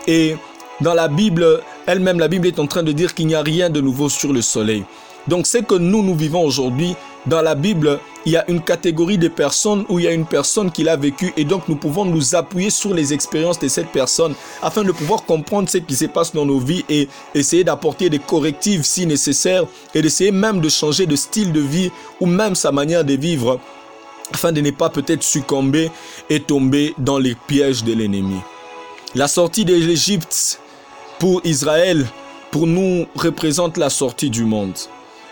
Et 0.07 0.35
dans 0.81 0.93
la 0.93 1.07
Bible 1.07 1.61
elle-même, 1.87 2.19
la 2.19 2.27
Bible 2.27 2.47
est 2.47 2.59
en 2.59 2.67
train 2.67 2.83
de 2.83 2.91
dire 2.91 3.13
qu'il 3.13 3.27
n'y 3.27 3.35
a 3.35 3.41
rien 3.41 3.69
de 3.69 3.79
nouveau 3.79 4.09
sur 4.09 4.33
le 4.33 4.41
soleil. 4.41 4.83
Donc 5.25 5.47
c'est 5.47 5.65
que 5.65 5.75
nous, 5.75 6.03
nous 6.03 6.15
vivons 6.15 6.43
aujourd'hui, 6.43 6.97
dans 7.25 7.41
la 7.41 7.55
Bible, 7.55 7.97
il 8.25 8.33
y 8.33 8.35
a 8.35 8.43
une 8.49 8.61
catégorie 8.61 9.17
de 9.17 9.29
personnes 9.29 9.85
où 9.87 9.99
il 9.99 10.03
y 10.03 10.07
a 10.09 10.11
une 10.11 10.25
personne 10.25 10.69
qui 10.69 10.83
l'a 10.83 10.97
vécu 10.97 11.31
et 11.37 11.45
donc 11.45 11.69
nous 11.69 11.77
pouvons 11.77 12.03
nous 12.03 12.35
appuyer 12.35 12.69
sur 12.69 12.93
les 12.93 13.13
expériences 13.13 13.59
de 13.59 13.69
cette 13.69 13.87
personne 13.87 14.35
afin 14.61 14.83
de 14.83 14.91
pouvoir 14.91 15.23
comprendre 15.23 15.69
ce 15.69 15.77
qui 15.77 15.95
se 15.95 16.05
passe 16.05 16.33
dans 16.33 16.45
nos 16.45 16.59
vies 16.59 16.83
et 16.89 17.07
essayer 17.33 17.63
d'apporter 17.63 18.09
des 18.09 18.19
correctifs 18.19 18.83
si 18.83 19.07
nécessaire 19.07 19.63
et 19.95 20.01
d'essayer 20.01 20.31
même 20.31 20.59
de 20.59 20.67
changer 20.67 21.05
de 21.05 21.15
style 21.15 21.53
de 21.53 21.61
vie 21.61 21.89
ou 22.19 22.25
même 22.25 22.55
sa 22.55 22.73
manière 22.73 23.05
de 23.05 23.13
vivre 23.13 23.61
afin 24.33 24.51
de 24.51 24.61
ne 24.61 24.71
pas 24.71 24.89
peut-être 24.89 25.23
succomber 25.23 25.91
et 26.29 26.39
tomber 26.39 26.93
dans 26.97 27.19
les 27.19 27.35
pièges 27.35 27.83
de 27.83 27.93
l'ennemi. 27.93 28.39
La 29.15 29.27
sortie 29.27 29.63
de 29.63 29.75
l'Égypte 29.75 30.59
pour 31.19 31.41
Israël, 31.45 32.05
pour 32.51 32.67
nous, 32.67 33.05
représente 33.15 33.77
la 33.77 33.89
sortie 33.89 34.29
du 34.29 34.43
monde. 34.43 34.77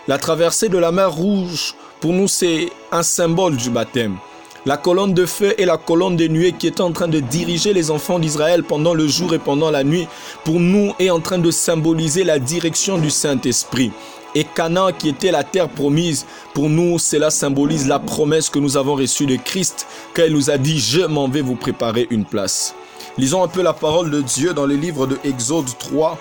La 0.08 0.18
traversée 0.18 0.68
de 0.68 0.78
la 0.78 0.92
mer 0.92 1.12
Rouge, 1.12 1.74
pour 2.00 2.12
nous, 2.12 2.28
c'est 2.28 2.70
un 2.90 3.02
symbole 3.02 3.56
du 3.56 3.70
baptême. 3.70 4.16
La 4.64 4.76
colonne 4.76 5.12
de 5.12 5.26
feu 5.26 5.54
et 5.58 5.64
la 5.64 5.76
colonne 5.76 6.16
de 6.16 6.28
nuée 6.28 6.52
qui 6.52 6.68
est 6.68 6.80
en 6.80 6.92
train 6.92 7.08
de 7.08 7.18
diriger 7.18 7.72
les 7.72 7.90
enfants 7.90 8.20
d'Israël 8.20 8.62
pendant 8.62 8.94
le 8.94 9.08
jour 9.08 9.34
et 9.34 9.40
pendant 9.40 9.72
la 9.72 9.82
nuit, 9.82 10.06
pour 10.44 10.60
nous, 10.60 10.94
est 11.00 11.10
en 11.10 11.18
train 11.18 11.38
de 11.38 11.50
symboliser 11.50 12.22
la 12.22 12.38
direction 12.38 12.98
du 12.98 13.10
Saint-Esprit. 13.10 13.90
Et 14.34 14.44
Canaan, 14.44 14.92
qui 14.92 15.08
était 15.08 15.30
la 15.30 15.44
terre 15.44 15.68
promise, 15.68 16.26
pour 16.54 16.68
nous, 16.68 16.98
cela 16.98 17.30
symbolise 17.30 17.86
la 17.86 17.98
promesse 17.98 18.48
que 18.48 18.58
nous 18.58 18.76
avons 18.76 18.94
reçue 18.94 19.26
de 19.26 19.36
Christ, 19.36 19.86
quand 20.14 20.22
il 20.26 20.32
nous 20.32 20.50
a 20.50 20.56
dit, 20.56 20.78
je 20.78 21.02
m'en 21.02 21.28
vais 21.28 21.42
vous 21.42 21.56
préparer 21.56 22.06
une 22.10 22.24
place. 22.24 22.74
Lisons 23.18 23.42
un 23.42 23.48
peu 23.48 23.62
la 23.62 23.74
parole 23.74 24.10
de 24.10 24.22
Dieu 24.22 24.54
dans 24.54 24.64
le 24.64 24.74
livre 24.74 25.06
de 25.06 25.18
Exode 25.24 25.76
3, 25.78 26.18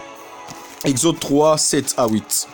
Exode 0.83 1.19
3, 1.19 1.57
7 1.57 1.93
à 1.97 2.07
8. 2.07 2.47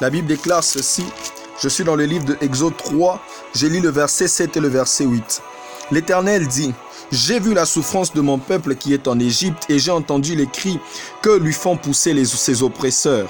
La 0.00 0.10
Bible 0.10 0.28
déclare 0.28 0.62
ceci. 0.62 1.04
Je 1.60 1.68
suis 1.68 1.82
dans 1.82 1.96
le 1.96 2.04
livre 2.04 2.24
de 2.24 2.38
Exode 2.40 2.76
3, 2.76 3.20
j'ai 3.52 3.68
lu 3.68 3.80
le 3.80 3.90
verset 3.90 4.28
7 4.28 4.56
et 4.56 4.60
le 4.60 4.68
verset 4.68 5.04
8. 5.04 5.42
L'Éternel 5.90 6.46
dit, 6.46 6.72
J'ai 7.10 7.40
vu 7.40 7.54
la 7.54 7.64
souffrance 7.64 8.12
de 8.12 8.20
mon 8.20 8.38
peuple 8.38 8.74
qui 8.74 8.92
est 8.92 9.08
en 9.08 9.18
Égypte 9.18 9.64
et 9.68 9.78
j'ai 9.78 9.90
entendu 9.90 10.34
les 10.34 10.46
cris 10.46 10.78
que 11.22 11.30
lui 11.30 11.52
font 11.52 11.76
pousser 11.76 12.12
les, 12.12 12.26
ses 12.26 12.62
oppresseurs. 12.62 13.28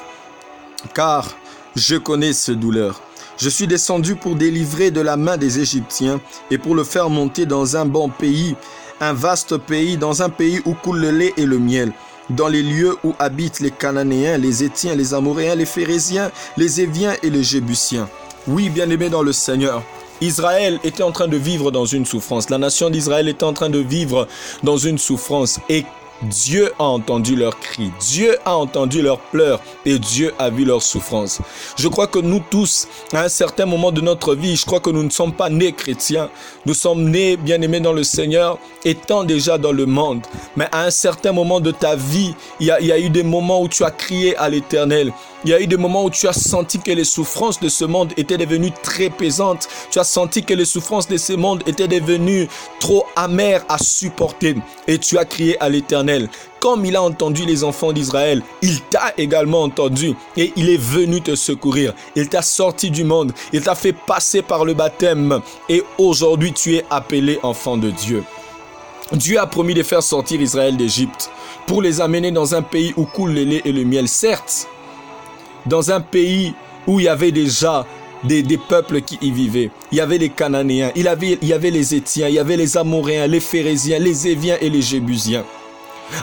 Car 0.94 1.36
je 1.76 1.96
connais 1.96 2.32
ce 2.32 2.52
douleur. 2.52 3.00
Je 3.36 3.48
suis 3.48 3.68
descendu 3.68 4.16
pour 4.16 4.34
délivrer 4.34 4.90
de 4.90 5.00
la 5.00 5.16
main 5.16 5.36
des 5.36 5.60
Égyptiens 5.60 6.20
et 6.50 6.58
pour 6.58 6.74
le 6.74 6.82
faire 6.82 7.08
monter 7.08 7.46
dans 7.46 7.76
un 7.76 7.86
bon 7.86 8.08
pays, 8.08 8.56
un 9.00 9.12
vaste 9.12 9.56
pays, 9.58 9.96
dans 9.96 10.22
un 10.22 10.28
pays 10.28 10.60
où 10.64 10.74
coule 10.74 10.98
le 11.00 11.10
lait 11.12 11.32
et 11.36 11.46
le 11.46 11.58
miel 11.58 11.92
dans 12.30 12.48
les 12.48 12.62
lieux 12.62 12.96
où 13.04 13.14
habitent 13.18 13.60
les 13.60 13.70
Cananéens, 13.70 14.38
les 14.38 14.62
Étiens, 14.64 14.94
les 14.94 15.14
Amoréens, 15.14 15.54
les 15.54 15.66
Phérésiens, 15.66 16.30
les 16.56 16.80
Éviens 16.80 17.14
et 17.22 17.30
les 17.30 17.42
Jébusiens. 17.42 18.08
Oui, 18.46 18.70
bien-aimés 18.70 19.08
dans 19.08 19.22
le 19.22 19.32
Seigneur, 19.32 19.82
Israël 20.20 20.80
était 20.84 21.02
en 21.02 21.12
train 21.12 21.28
de 21.28 21.36
vivre 21.36 21.70
dans 21.70 21.84
une 21.84 22.04
souffrance. 22.04 22.50
La 22.50 22.58
nation 22.58 22.90
d'Israël 22.90 23.28
était 23.28 23.44
en 23.44 23.52
train 23.52 23.70
de 23.70 23.78
vivre 23.78 24.26
dans 24.62 24.76
une 24.76 24.98
souffrance. 24.98 25.60
Dieu 26.22 26.72
a 26.80 26.84
entendu 26.84 27.36
leurs 27.36 27.60
cris, 27.60 27.92
Dieu 28.00 28.36
a 28.44 28.56
entendu 28.56 29.02
leurs 29.02 29.20
pleurs 29.20 29.60
et 29.86 30.00
Dieu 30.00 30.34
a 30.38 30.50
vu 30.50 30.64
leurs 30.64 30.82
souffrances. 30.82 31.40
Je 31.76 31.86
crois 31.86 32.08
que 32.08 32.18
nous 32.18 32.42
tous, 32.50 32.88
à 33.12 33.22
un 33.22 33.28
certain 33.28 33.66
moment 33.66 33.92
de 33.92 34.00
notre 34.00 34.34
vie, 34.34 34.56
je 34.56 34.66
crois 34.66 34.80
que 34.80 34.90
nous 34.90 35.04
ne 35.04 35.10
sommes 35.10 35.32
pas 35.32 35.48
nés 35.48 35.72
chrétiens. 35.72 36.28
Nous 36.66 36.74
sommes 36.74 37.08
nés 37.08 37.36
bien-aimés 37.36 37.80
dans 37.80 37.92
le 37.92 38.02
Seigneur, 38.02 38.58
étant 38.84 39.22
déjà 39.22 39.58
dans 39.58 39.70
le 39.70 39.86
monde. 39.86 40.22
Mais 40.56 40.66
à 40.72 40.84
un 40.84 40.90
certain 40.90 41.32
moment 41.32 41.60
de 41.60 41.70
ta 41.70 41.94
vie, 41.94 42.34
il 42.58 42.66
y 42.66 42.70
a, 42.72 42.80
il 42.80 42.86
y 42.88 42.92
a 42.92 42.98
eu 42.98 43.10
des 43.10 43.22
moments 43.22 43.62
où 43.62 43.68
tu 43.68 43.84
as 43.84 43.90
crié 43.92 44.36
à 44.36 44.48
l'Éternel. 44.48 45.12
Il 45.44 45.50
y 45.50 45.54
a 45.54 45.60
eu 45.60 45.68
des 45.68 45.76
moments 45.76 46.04
où 46.04 46.10
tu 46.10 46.26
as 46.26 46.32
senti 46.32 46.80
que 46.80 46.90
les 46.90 47.04
souffrances 47.04 47.60
de 47.60 47.68
ce 47.68 47.84
monde 47.84 48.12
étaient 48.16 48.36
devenues 48.36 48.72
très 48.82 49.08
pesantes. 49.08 49.68
Tu 49.88 50.00
as 50.00 50.04
senti 50.04 50.42
que 50.42 50.52
les 50.52 50.64
souffrances 50.64 51.06
de 51.06 51.16
ce 51.16 51.32
monde 51.32 51.62
étaient 51.66 51.86
devenues 51.86 52.48
trop 52.80 53.06
amères 53.14 53.64
à 53.68 53.78
supporter. 53.78 54.56
Et 54.88 54.98
tu 54.98 55.16
as 55.16 55.24
crié 55.24 55.56
à 55.62 55.68
l'Éternel. 55.68 56.07
Comme 56.60 56.84
il 56.84 56.96
a 56.96 57.02
entendu 57.02 57.44
les 57.44 57.64
enfants 57.64 57.92
d'Israël, 57.92 58.42
il 58.62 58.80
t'a 58.82 59.12
également 59.16 59.62
entendu 59.62 60.14
et 60.36 60.52
il 60.56 60.70
est 60.70 60.80
venu 60.80 61.20
te 61.20 61.34
secourir. 61.34 61.94
Il 62.16 62.28
t'a 62.28 62.42
sorti 62.42 62.90
du 62.90 63.04
monde, 63.04 63.32
il 63.52 63.62
t'a 63.62 63.74
fait 63.74 63.92
passer 63.92 64.42
par 64.42 64.64
le 64.64 64.74
baptême 64.74 65.40
et 65.68 65.82
aujourd'hui 65.98 66.52
tu 66.52 66.76
es 66.76 66.84
appelé 66.90 67.38
enfant 67.42 67.76
de 67.76 67.90
Dieu. 67.90 68.24
Dieu 69.12 69.38
a 69.38 69.46
promis 69.46 69.74
de 69.74 69.82
faire 69.82 70.02
sortir 70.02 70.40
Israël 70.40 70.76
d'Égypte 70.76 71.30
pour 71.66 71.80
les 71.80 72.00
amener 72.00 72.30
dans 72.30 72.54
un 72.54 72.62
pays 72.62 72.92
où 72.96 73.04
coule 73.04 73.32
le 73.32 73.44
lait 73.44 73.62
et 73.64 73.72
le 73.72 73.84
miel, 73.84 74.08
certes, 74.08 74.68
dans 75.66 75.90
un 75.90 76.00
pays 76.00 76.54
où 76.86 77.00
il 77.00 77.04
y 77.04 77.08
avait 77.08 77.32
déjà 77.32 77.86
des, 78.24 78.42
peuples 78.58 79.00
qui 79.00 79.18
y 79.22 79.30
vivaient. 79.30 79.70
Il 79.92 79.98
y 79.98 80.00
avait 80.00 80.18
les 80.18 80.28
Cananéens, 80.28 80.90
il 80.94 81.04
y 81.04 81.52
avait, 81.52 81.70
les 81.70 81.94
Étiens, 81.94 82.28
il 82.28 82.34
y 82.34 82.38
avait 82.38 82.56
les 82.56 82.76
Amoréens, 82.76 83.26
les 83.26 83.40
Phérésiens, 83.40 83.98
les 83.98 84.28
Éviens 84.28 84.56
et 84.60 84.68
les 84.68 84.82
Jébusiens. 84.82 85.44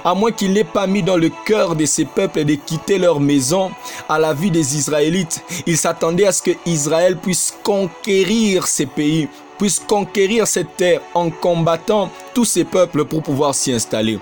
À 0.04 0.14
moins 0.14 0.32
qu'il 0.32 0.54
n'ait 0.54 0.64
pas 0.64 0.88
mis 0.88 1.04
dans 1.04 1.18
le 1.18 1.30
cœur 1.46 1.76
de 1.76 1.86
ces 1.86 2.06
peuples 2.06 2.46
de 2.46 2.56
quitter 2.56 2.98
leur 2.98 3.20
maison 3.20 3.72
à 4.10 4.20
la 4.20 4.34
vie 4.34 4.52
des 4.52 4.76
Israélites, 4.78 5.44
il 5.66 5.78
s'attendait 5.78 6.26
à 6.26 6.32
ce 6.32 6.42
que 6.42 6.52
Israël 6.66 7.18
puisse 7.18 7.54
conquérir 7.64 8.68
ces 8.68 8.86
pays, 8.86 9.28
puisse 9.58 9.80
conquérir 9.80 10.48
cette 10.48 10.76
terre 10.78 11.02
en 11.14 11.30
combattant 11.30 12.10
tous 12.34 12.46
ces 12.46 12.64
peuples 12.64 13.06
pour 13.06 13.24
pouvoir 13.24 13.56
s'y 13.56 13.72
installer. 13.72 14.20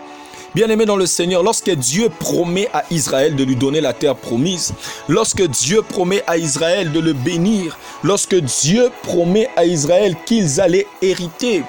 Bien-aimé 0.55 0.85
dans 0.85 0.97
le 0.97 1.07
Seigneur, 1.07 1.41
lorsque 1.41 1.71
Dieu 1.71 2.09
promet 2.19 2.69
à 2.73 2.83
Israël 2.91 3.35
de 3.35 3.43
lui 3.43 3.55
donner 3.55 3.81
la 3.81 3.91
terre 3.91 4.15
promise, 4.15 4.75
lorsque 5.07 5.41
Dieu 5.47 5.81
promet 5.81 6.23
à 6.27 6.37
Israël 6.37 6.91
de 6.91 6.99
le 6.99 7.13
bénir, 7.13 7.79
lorsque 8.03 8.35
Dieu 8.35 8.91
promet 9.01 9.49
à 9.55 9.65
Israël 9.65 10.15
qu'ils 10.27 10.61
allaient 10.61 10.85
hériter 11.01 11.63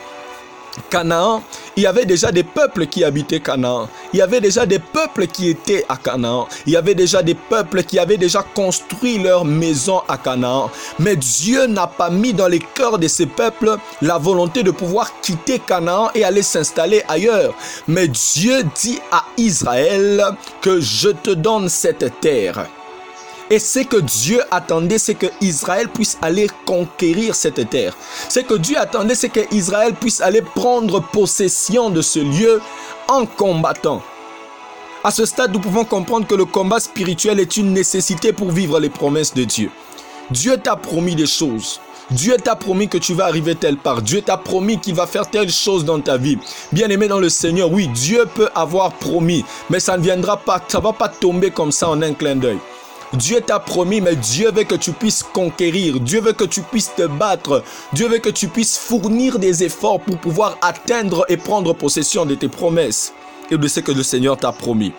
Canaan, 0.90 1.42
il 1.76 1.82
y 1.82 1.86
avait 1.86 2.04
déjà 2.04 2.32
des 2.32 2.42
peuples 2.42 2.86
qui 2.86 3.04
habitaient 3.04 3.40
Canaan. 3.40 3.88
Il 4.12 4.18
y 4.18 4.22
avait 4.22 4.40
déjà 4.40 4.66
des 4.66 4.78
peuples 4.78 5.26
qui 5.26 5.48
étaient 5.48 5.84
à 5.88 5.96
Canaan. 5.96 6.48
Il 6.66 6.72
y 6.72 6.76
avait 6.76 6.94
déjà 6.94 7.22
des 7.22 7.34
peuples 7.34 7.82
qui 7.82 7.98
avaient 7.98 8.16
déjà 8.16 8.42
construit 8.42 9.18
leur 9.18 9.44
maison 9.44 10.02
à 10.08 10.16
Canaan. 10.16 10.70
Mais 10.98 11.16
Dieu 11.16 11.66
n'a 11.66 11.86
pas 11.86 12.10
mis 12.10 12.32
dans 12.32 12.48
les 12.48 12.60
cœurs 12.60 12.98
de 12.98 13.08
ces 13.08 13.26
peuples 13.26 13.76
la 14.02 14.18
volonté 14.18 14.62
de 14.62 14.70
pouvoir 14.70 15.20
quitter 15.20 15.58
Canaan 15.58 16.10
et 16.14 16.24
aller 16.24 16.42
s'installer 16.42 17.02
ailleurs. 17.08 17.54
Mais 17.88 18.08
Dieu 18.08 18.64
dit 18.80 19.00
à 19.10 19.24
Israël 19.36 20.24
que 20.60 20.80
je 20.80 21.10
te 21.10 21.30
donne 21.30 21.68
cette 21.68 22.20
terre. 22.20 22.66
Et 23.54 23.60
ce 23.60 23.78
que 23.78 23.98
Dieu 23.98 24.40
attendait, 24.50 24.98
c'est 24.98 25.14
que 25.14 25.28
Israël 25.40 25.88
puisse 25.88 26.18
aller 26.20 26.48
conquérir 26.66 27.36
cette 27.36 27.70
terre. 27.70 27.96
Ce 28.28 28.40
que 28.40 28.54
Dieu 28.54 28.76
attendait, 28.76 29.14
c'est 29.14 29.28
que 29.28 29.54
Israël 29.54 29.94
puisse 29.94 30.20
aller 30.20 30.42
prendre 30.42 30.98
possession 30.98 31.88
de 31.88 32.02
ce 32.02 32.18
lieu 32.18 32.60
en 33.06 33.26
combattant. 33.26 34.02
À 35.04 35.12
ce 35.12 35.24
stade, 35.24 35.52
nous 35.52 35.60
pouvons 35.60 35.84
comprendre 35.84 36.26
que 36.26 36.34
le 36.34 36.46
combat 36.46 36.80
spirituel 36.80 37.38
est 37.38 37.56
une 37.56 37.72
nécessité 37.72 38.32
pour 38.32 38.50
vivre 38.50 38.80
les 38.80 38.88
promesses 38.88 39.34
de 39.34 39.44
Dieu. 39.44 39.70
Dieu 40.32 40.56
t'a 40.56 40.74
promis 40.74 41.14
des 41.14 41.26
choses. 41.26 41.78
Dieu 42.10 42.36
t'a 42.42 42.56
promis 42.56 42.88
que 42.88 42.98
tu 42.98 43.14
vas 43.14 43.26
arriver 43.26 43.54
telle 43.54 43.76
part. 43.76 44.02
Dieu 44.02 44.20
t'a 44.20 44.36
promis 44.36 44.80
qu'il 44.80 44.96
va 44.96 45.06
faire 45.06 45.30
telle 45.30 45.48
chose 45.48 45.84
dans 45.84 46.00
ta 46.00 46.16
vie. 46.16 46.38
Bien 46.72 46.88
aimé 46.88 47.06
dans 47.06 47.20
le 47.20 47.28
Seigneur, 47.28 47.70
oui, 47.70 47.86
Dieu 47.86 48.26
peut 48.34 48.48
avoir 48.56 48.94
promis, 48.94 49.44
mais 49.70 49.78
ça 49.78 49.96
ne 49.96 50.02
viendra 50.02 50.38
pas, 50.38 50.60
ça 50.66 50.80
va 50.80 50.92
pas 50.92 51.08
tomber 51.08 51.52
comme 51.52 51.70
ça 51.70 51.88
en 51.88 52.02
un 52.02 52.14
clin 52.14 52.34
d'œil. 52.34 52.58
Dieu 53.14 53.40
t'a 53.40 53.60
promis, 53.60 54.00
mais 54.00 54.16
Dieu 54.16 54.50
veut 54.52 54.64
que 54.64 54.74
tu 54.74 54.92
puisses 54.92 55.22
conquérir. 55.22 56.00
Dieu 56.00 56.20
veut 56.20 56.32
que 56.32 56.44
tu 56.44 56.62
puisses 56.62 56.94
te 56.94 57.06
battre. 57.06 57.62
Dieu 57.92 58.08
veut 58.08 58.18
que 58.18 58.30
tu 58.30 58.48
puisses 58.48 58.76
fournir 58.76 59.38
des 59.38 59.64
efforts 59.64 60.00
pour 60.00 60.18
pouvoir 60.18 60.58
atteindre 60.62 61.24
et 61.28 61.36
prendre 61.36 61.72
possession 61.74 62.26
de 62.26 62.34
tes 62.34 62.48
promesses 62.48 63.12
et 63.50 63.56
de 63.56 63.68
ce 63.68 63.80
que 63.80 63.92
le 63.92 64.02
Seigneur 64.02 64.36
t'a 64.36 64.52
promis. 64.52 64.92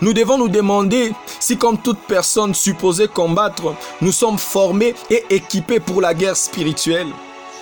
Nous 0.00 0.12
devons 0.12 0.38
nous 0.38 0.48
demander 0.48 1.12
si 1.38 1.56
comme 1.56 1.78
toute 1.78 1.98
personne 1.98 2.54
supposée 2.54 3.08
combattre, 3.08 3.74
nous 4.00 4.12
sommes 4.12 4.38
formés 4.38 4.94
et 5.10 5.24
équipés 5.30 5.80
pour 5.80 6.00
la 6.00 6.14
guerre 6.14 6.36
spirituelle. 6.36 7.08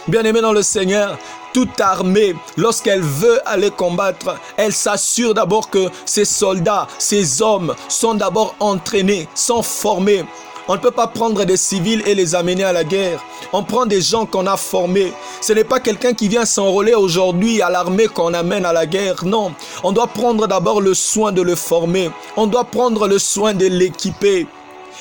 Bien-aimé 0.08 0.40
dans 0.40 0.52
le 0.52 0.62
Seigneur, 0.62 1.18
toute 1.52 1.80
armée, 1.80 2.34
lorsqu'elle 2.56 3.02
veut 3.02 3.40
aller 3.46 3.70
combattre, 3.70 4.36
elle 4.56 4.72
s'assure 4.72 5.34
d'abord 5.34 5.68
que 5.68 5.88
ses 6.04 6.24
soldats, 6.24 6.86
ses 6.98 7.42
hommes 7.42 7.74
sont 7.88 8.14
d'abord 8.14 8.54
entraînés, 8.60 9.28
sont 9.34 9.62
formés. 9.62 10.24
On 10.68 10.74
ne 10.74 10.78
peut 10.80 10.90
pas 10.92 11.08
prendre 11.08 11.44
des 11.44 11.56
civils 11.56 12.02
et 12.06 12.14
les 12.14 12.34
amener 12.34 12.62
à 12.62 12.72
la 12.72 12.84
guerre. 12.84 13.24
On 13.52 13.64
prend 13.64 13.86
des 13.86 14.00
gens 14.00 14.24
qu'on 14.24 14.46
a 14.46 14.56
formés. 14.56 15.12
Ce 15.40 15.52
n'est 15.52 15.64
pas 15.64 15.80
quelqu'un 15.80 16.12
qui 16.12 16.28
vient 16.28 16.44
s'enrôler 16.44 16.94
aujourd'hui 16.94 17.60
à 17.60 17.70
l'armée 17.70 18.06
qu'on 18.06 18.34
amène 18.34 18.64
à 18.64 18.72
la 18.72 18.86
guerre. 18.86 19.24
Non, 19.24 19.52
on 19.82 19.90
doit 19.90 20.06
prendre 20.06 20.46
d'abord 20.46 20.80
le 20.80 20.94
soin 20.94 21.32
de 21.32 21.42
le 21.42 21.56
former. 21.56 22.10
On 22.36 22.46
doit 22.46 22.64
prendre 22.64 23.08
le 23.08 23.18
soin 23.18 23.52
de 23.52 23.66
l'équiper. 23.66 24.46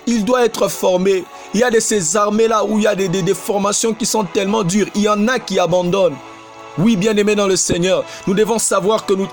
Il 0.07 0.25
doit 0.25 0.45
être 0.45 0.67
formé. 0.69 1.23
Il 1.53 1.59
y 1.59 1.63
a 1.63 1.69
de 1.69 1.79
ces 1.79 2.15
armées-là 2.15 2.63
où 2.65 2.77
il 2.77 2.83
y 2.83 2.87
a 2.87 2.95
des, 2.95 3.33
formations 3.33 3.93
qui 3.93 4.05
sont 4.05 4.23
tellement 4.23 4.63
dures. 4.63 4.87
Il 4.95 5.01
y 5.01 5.09
en 5.09 5.27
a 5.27 5.39
qui 5.39 5.59
abandonnent. 5.59 6.17
Oui, 6.77 6.95
bien-aimés 6.95 7.35
dans 7.35 7.47
le 7.47 7.55
Seigneur, 7.55 8.03
nous 8.27 8.33
devons 8.33 8.59
savoir 8.59 9.05
que 9.05 9.13
nous, 9.13 9.27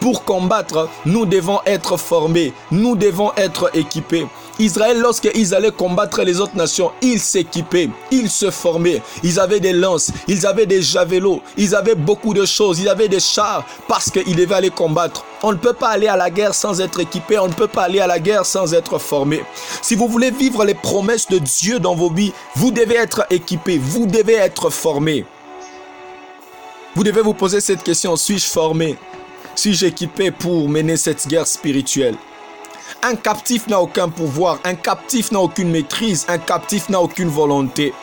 pour 0.00 0.24
combattre, 0.24 0.88
nous 1.04 1.26
devons 1.26 1.60
être 1.66 1.96
formés, 1.96 2.52
nous 2.70 2.96
devons 2.96 3.32
être 3.36 3.70
équipés. 3.74 4.26
Israël, 4.58 5.00
lorsqu'ils 5.00 5.54
allaient 5.54 5.70
combattre 5.70 6.22
les 6.22 6.40
autres 6.40 6.56
nations, 6.56 6.90
ils 7.00 7.20
s'équipaient, 7.20 7.90
ils 8.10 8.28
se 8.28 8.50
formaient. 8.50 9.02
Ils 9.22 9.38
avaient 9.38 9.60
des 9.60 9.72
lances, 9.72 10.10
ils 10.26 10.46
avaient 10.46 10.66
des 10.66 10.82
javelots, 10.82 11.40
ils 11.56 11.74
avaient 11.74 11.94
beaucoup 11.94 12.34
de 12.34 12.44
choses, 12.44 12.80
ils 12.80 12.88
avaient 12.88 13.08
des 13.08 13.20
chars 13.20 13.64
parce 13.86 14.10
qu'ils 14.10 14.34
devaient 14.34 14.56
aller 14.56 14.70
combattre. 14.70 15.24
On 15.42 15.52
ne 15.52 15.56
peut 15.56 15.72
pas 15.72 15.88
aller 15.90 16.08
à 16.08 16.16
la 16.16 16.30
guerre 16.30 16.54
sans 16.54 16.80
être 16.80 16.98
équipé, 16.98 17.38
on 17.38 17.46
ne 17.46 17.52
peut 17.52 17.68
pas 17.68 17.84
aller 17.84 18.00
à 18.00 18.08
la 18.08 18.18
guerre 18.18 18.44
sans 18.44 18.74
être 18.74 18.98
formé. 18.98 19.44
Si 19.80 19.94
vous 19.94 20.08
voulez 20.08 20.32
vivre 20.32 20.64
les 20.64 20.74
promesses 20.74 21.28
de 21.28 21.38
Dieu 21.38 21.78
dans 21.78 21.94
vos 21.94 22.10
vies, 22.10 22.32
vous 22.56 22.72
devez 22.72 22.96
être 22.96 23.26
équipé, 23.30 23.78
vous 23.78 24.06
devez 24.06 24.34
être 24.34 24.70
formé. 24.70 25.24
Vous 26.96 27.04
devez 27.04 27.20
vous 27.22 27.34
poser 27.34 27.60
cette 27.60 27.84
question, 27.84 28.16
suis-je 28.16 28.46
formé? 28.46 28.96
Suis-je 29.54 29.86
équipé 29.86 30.32
pour 30.32 30.68
mener 30.68 30.96
cette 30.96 31.28
guerre 31.28 31.46
spirituelle? 31.46 32.16
Un 33.00 33.14
captif 33.14 33.68
n'a 33.68 33.80
aucun 33.80 34.08
pouvoir, 34.08 34.58
un 34.64 34.74
captif 34.74 35.30
n'a 35.30 35.40
aucune 35.40 35.70
maîtrise, 35.70 36.26
un 36.28 36.38
captif 36.38 36.88
n'a 36.88 37.00
aucune 37.00 37.28
volonté. 37.28 37.94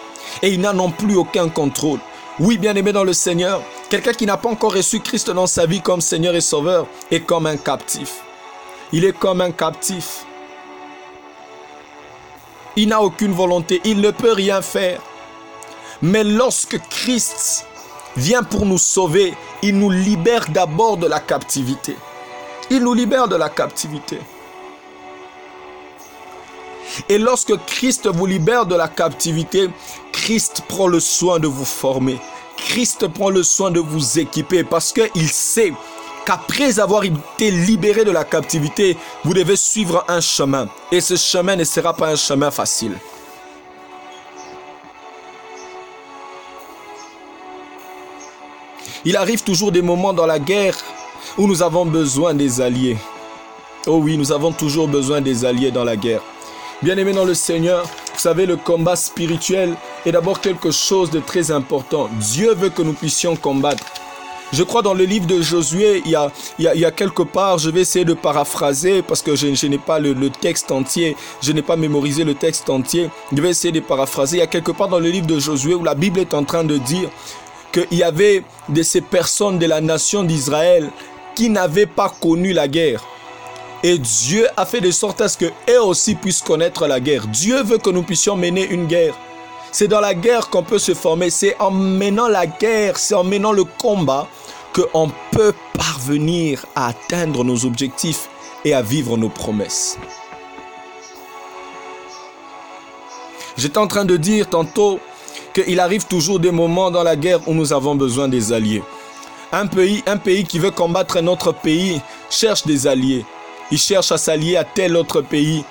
Et 0.42 0.54
il 0.54 0.62
n'a 0.62 0.72
non 0.72 0.90
plus 0.90 1.18
aucun 1.18 1.50
contrôle. 1.50 2.00
Oui, 2.40 2.58
bien 2.58 2.76
aimé 2.76 2.94
dans 2.94 3.04
le 3.04 3.12
Seigneur, 3.12 3.62
quelqu'un 3.90 4.14
qui 4.14 4.26
n'a 4.26 4.38
pas 4.38 4.50
encore 4.50 4.74
reçu 4.74 5.02
Christ 5.02 5.32
dans 5.32 5.48
sa 5.48 5.66
vie 5.66 5.82
comme 5.82 6.00
Seigneur 6.00 6.34
et 6.34 6.42
Sauveur 6.42 6.88
est 7.12 7.22
comme 7.22 7.46
un 7.46 7.58
captif. 7.58 8.22
Il 8.94 9.04
est 9.04 9.18
comme 9.18 9.42
un 9.42 9.52
captif. 9.52 10.26
Il 12.78 12.88
n'a 12.88 13.02
aucune 13.02 13.34
volonté, 13.34 13.82
il 13.84 14.00
ne 14.00 14.12
peut 14.12 14.32
rien 14.34 14.62
faire. 14.62 15.02
Mais 16.02 16.24
lorsque 16.24 16.80
Christ 16.90 17.66
vient 18.16 18.44
pour 18.44 18.66
nous 18.66 18.78
sauver, 18.78 19.34
il 19.62 19.78
nous 19.78 19.90
libère 19.90 20.48
d'abord 20.50 20.96
de 20.96 21.08
la 21.08 21.20
captivité. 21.20 21.98
Il 22.70 22.80
nous 22.80 22.94
libère 22.94 23.28
de 23.28 23.36
la 23.36 23.50
captivité. 23.50 24.20
Et 27.10 27.18
lorsque 27.18 27.56
Christ 27.66 28.08
vous 28.08 28.26
libère 28.26 28.66
de 28.66 28.76
la 28.76 28.88
captivité, 28.88 29.70
Christ 30.12 30.64
prend 30.68 30.88
le 30.88 31.00
soin 31.00 31.40
de 31.40 31.48
vous 31.48 31.66
former. 31.66 32.20
Christ 32.58 33.08
prend 33.08 33.30
le 33.30 33.44
soin 33.44 33.72
de 33.72 33.80
vous 33.80 34.20
équiper 34.20 34.64
parce 34.64 34.94
qu'il 34.94 35.30
sait 35.30 35.74
qu'après 36.26 36.80
avoir 36.80 37.04
été 37.04 37.52
libéré 37.52 38.04
de 38.04 38.12
la 38.12 38.24
captivité, 38.24 38.98
vous 39.24 39.34
devez 39.34 39.56
suivre 39.56 40.04
un 40.08 40.22
chemin. 40.22 40.68
Et 40.92 41.02
ce 41.02 41.16
chemin 41.16 41.56
ne 41.56 41.64
sera 41.64 41.94
pas 41.94 42.10
un 42.10 42.16
chemin 42.16 42.52
facile. 42.52 42.98
Il 49.08 49.16
arrive 49.18 49.44
toujours 49.44 49.72
des 49.72 49.84
moments 49.84 50.14
dans 50.14 50.26
la 50.26 50.40
guerre 50.40 50.78
où 51.38 51.48
nous 51.48 51.62
avons 51.62 51.86
besoin 51.86 52.34
des 52.34 52.60
alliés. 52.60 52.98
Oh 53.86 54.00
oui, 54.02 54.18
nous 54.18 54.32
avons 54.32 54.52
toujours 54.52 54.88
besoin 54.88 55.22
des 55.22 55.46
alliés 55.46 55.70
dans 55.70 55.84
la 55.84 55.96
guerre. 55.96 56.22
Bien-aimés 56.82 57.14
dans 57.14 57.24
le 57.26 57.34
Seigneur, 57.34 57.84
vous 57.86 58.20
savez, 58.20 58.46
le 58.46 58.58
combat 58.58 58.98
spirituel 58.98 59.76
est 60.06 60.12
d'abord 60.12 60.42
quelque 60.42 60.72
chose 60.72 61.10
de 61.10 61.22
très 61.22 61.50
important. 61.50 62.10
Dieu 62.20 62.54
veut 62.54 62.70
que 62.70 62.82
nous 62.82 62.94
puissions 62.94 63.38
combattre. 63.38 63.86
Je 64.52 64.62
crois 64.62 64.82
dans 64.82 64.94
le 64.94 65.06
livre 65.06 65.26
de 65.26 65.42
Josué, 65.42 66.02
il 66.06 66.12
y 66.12 66.16
a, 66.16 66.32
il 66.60 66.66
y 66.66 66.86
a, 66.86 66.92
quelque 66.92 67.24
part, 67.24 67.58
je 67.60 67.70
vais 67.70 67.82
essayer 67.82 68.04
de 68.04 68.14
paraphraser 68.14 69.02
parce 69.02 69.22
que 69.22 69.36
je, 69.36 69.68
n'ai 69.68 69.78
pas 69.78 70.00
le, 70.00 70.14
le, 70.14 70.30
texte 70.30 70.70
entier, 70.72 71.16
je 71.42 71.54
n'ai 71.54 71.62
pas 71.62 71.78
mémorisé 71.78 72.26
le 72.26 72.36
texte 72.36 72.70
entier. 72.70 73.10
Je 73.34 73.42
vais 73.42 73.50
essayer 73.50 73.72
de 73.72 73.80
paraphraser. 73.80 74.38
Il 74.38 74.40
y 74.42 74.44
a 74.44 74.48
quelque 74.48 74.72
part 74.72 74.90
dans 74.90 75.00
le 75.00 75.10
livre 75.10 75.28
de 75.28 75.40
Josué 75.40 75.76
où 75.76 75.84
la 75.84 75.96
Bible 75.96 76.20
est 76.20 76.34
en 76.34 76.44
train 76.44 76.66
de 76.66 76.78
dire 76.78 77.10
qu'il 77.72 77.98
y 77.98 78.04
avait 78.04 78.44
de 78.70 78.84
ces 78.84 79.02
personnes 79.02 79.60
de 79.60 79.66
la 79.66 79.80
nation 79.80 80.24
d'Israël 80.24 80.90
qui 81.36 81.50
n'avaient 81.50 81.86
pas 81.86 82.10
connu 82.22 82.52
la 82.54 82.68
guerre. 82.68 83.04
Et 83.88 84.00
Dieu 84.00 84.48
a 84.58 84.66
fait 84.66 84.82
de 84.82 84.90
sorte 84.90 85.22
à 85.22 85.30
ce 85.30 85.38
qu'eux 85.38 85.80
aussi 85.80 86.16
puissent 86.16 86.42
connaître 86.42 86.88
la 86.88 87.00
guerre. 87.00 87.28
Dieu 87.28 87.62
veut 87.62 87.78
que 87.78 87.92
nous 87.92 88.02
puissions 88.02 88.36
mener 88.36 88.68
une 88.68 88.88
guerre. 88.88 89.14
C'est 89.72 89.88
dans 89.88 90.00
la 90.00 90.16
guerre 90.16 90.50
qu'on 90.50 90.64
peut 90.64 90.80
se 90.80 90.96
former. 90.96 91.30
C'est 91.30 91.56
en 91.60 91.70
menant 91.70 92.28
la 92.28 92.48
guerre, 92.48 92.98
c'est 92.98 93.14
en 93.14 93.24
menant 93.24 93.52
le 93.52 93.64
combat 93.64 94.28
qu'on 94.74 95.12
peut 95.30 95.54
parvenir 95.78 96.66
à 96.74 96.88
atteindre 96.88 97.44
nos 97.44 97.64
objectifs 97.64 98.28
et 98.64 98.74
à 98.74 98.82
vivre 98.82 99.18
nos 99.18 99.30
promesses. 99.30 100.00
J'étais 103.56 103.78
en 103.78 103.86
train 103.86 104.06
de 104.06 104.18
dire 104.18 104.50
tantôt 104.50 105.00
qu'il 105.54 105.80
arrive 105.80 106.08
toujours 106.08 106.40
des 106.40 106.50
moments 106.50 106.90
dans 106.90 107.04
la 107.04 107.16
guerre 107.16 107.48
où 107.48 107.54
nous 107.54 107.72
avons 107.72 107.94
besoin 107.94 108.30
des 108.30 108.52
alliés. 108.52 108.82
Un 109.52 109.68
pays, 109.68 110.02
un 110.08 110.18
pays 110.18 110.44
qui 110.44 110.58
veut 110.58 110.72
combattre 110.72 111.18
un 111.18 111.28
autre 111.28 111.52
pays 111.52 112.02
cherche 112.32 112.66
des 112.66 112.88
alliés. 112.88 113.24
Il 113.72 113.78
cherche 113.80 114.12
à 114.12 114.18
s'allier 114.18 114.58
à 114.58 114.64
tel 114.64 114.96
autre 114.96 115.22
pays. 115.22 115.64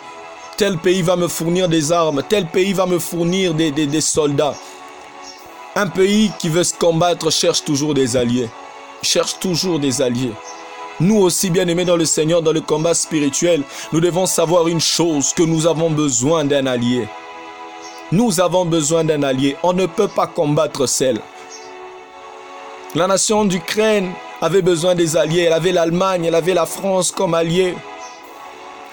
Tel 0.57 0.78
pays 0.78 1.02
va 1.02 1.16
me 1.16 1.28
fournir 1.28 1.68
des 1.68 1.92
armes, 1.92 2.22
tel 2.28 2.46
pays 2.46 2.72
va 2.72 2.87
me 2.87 2.98
fournir 2.98 3.54
des, 3.54 4.00
soldats. 4.00 4.54
Un 5.74 5.88
pays 5.88 6.30
qui 6.38 6.48
veut 6.48 6.62
se 6.62 6.74
combattre 6.74 7.30
cherche 7.30 7.64
toujours 7.64 7.94
des 7.94 8.16
alliés. 8.16 8.48
Cherche 9.02 9.38
toujours 9.40 9.80
des 9.80 10.00
alliés. 10.00 10.33
Nous 11.00 11.16
aussi, 11.16 11.50
bien 11.50 11.66
aimés 11.66 11.85
dans 11.85 11.96
le 11.96 12.04
Seigneur, 12.04 12.40
dans 12.40 12.52
le 12.52 12.61
combat 12.61 12.94
spirituel, 12.94 13.64
nous 13.92 14.00
devons 14.00 14.26
savoir 14.26 14.68
une 14.68 14.80
chose, 14.80 15.33
que 15.33 15.42
nous 15.42 15.66
avons 15.66 15.90
besoin 15.90 16.44
d'un 16.44 16.66
allié. 16.66 17.09
Nous 18.12 18.40
avons 18.40 18.64
besoin 18.64 19.02
d'un 19.02 19.24
allié. 19.24 19.57
On 19.64 19.72
ne 19.72 19.87
peut 19.87 20.09
pas 20.09 20.28
combattre 20.28 20.87
seul. 20.87 21.20
La 22.94 23.09
nation 23.09 23.44
d'Ukraine 23.44 24.12
avait 24.44 24.62
besoin 24.62 24.94
des 24.94 25.16
alliés. 25.16 25.44
Elle 25.46 25.54
avait 25.54 25.72
l'Allemagne, 25.72 26.26
elle 26.26 26.35
avait 26.35 26.54
la 26.54 26.66
France 26.66 27.11
comme 27.11 27.35
alliés. 27.35 27.74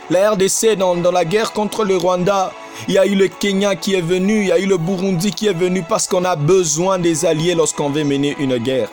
La 0.09 0.31
RDC 0.31 0.75
dans, 0.77 0.95
dans, 0.95 1.11
la 1.11 1.25
guerre 1.25 1.51
contre 1.51 1.83
le 1.83 1.97
Rwanda, 1.97 2.53
il 2.87 2.93
y 2.93 2.97
a 2.97 3.05
eu 3.05 3.15
le 3.15 3.27
Kenya 3.27 3.75
qui 3.75 3.95
est 3.95 4.01
venu, 4.01 4.41
il 4.41 4.47
y 4.47 4.51
a 4.51 4.59
eu 4.59 4.65
le 4.65 4.77
Burundi 4.77 5.31
qui 5.31 5.47
est 5.47 5.53
venu 5.53 5.83
parce 5.87 6.07
qu'on 6.07 6.23
a 6.25 6.35
besoin 6.35 6.99
des 6.99 7.25
alliés 7.25 7.53
lorsqu'on 7.53 7.89
veut 7.89 8.03
mener 8.03 8.35
une 8.39 8.57
guerre. 8.57 8.89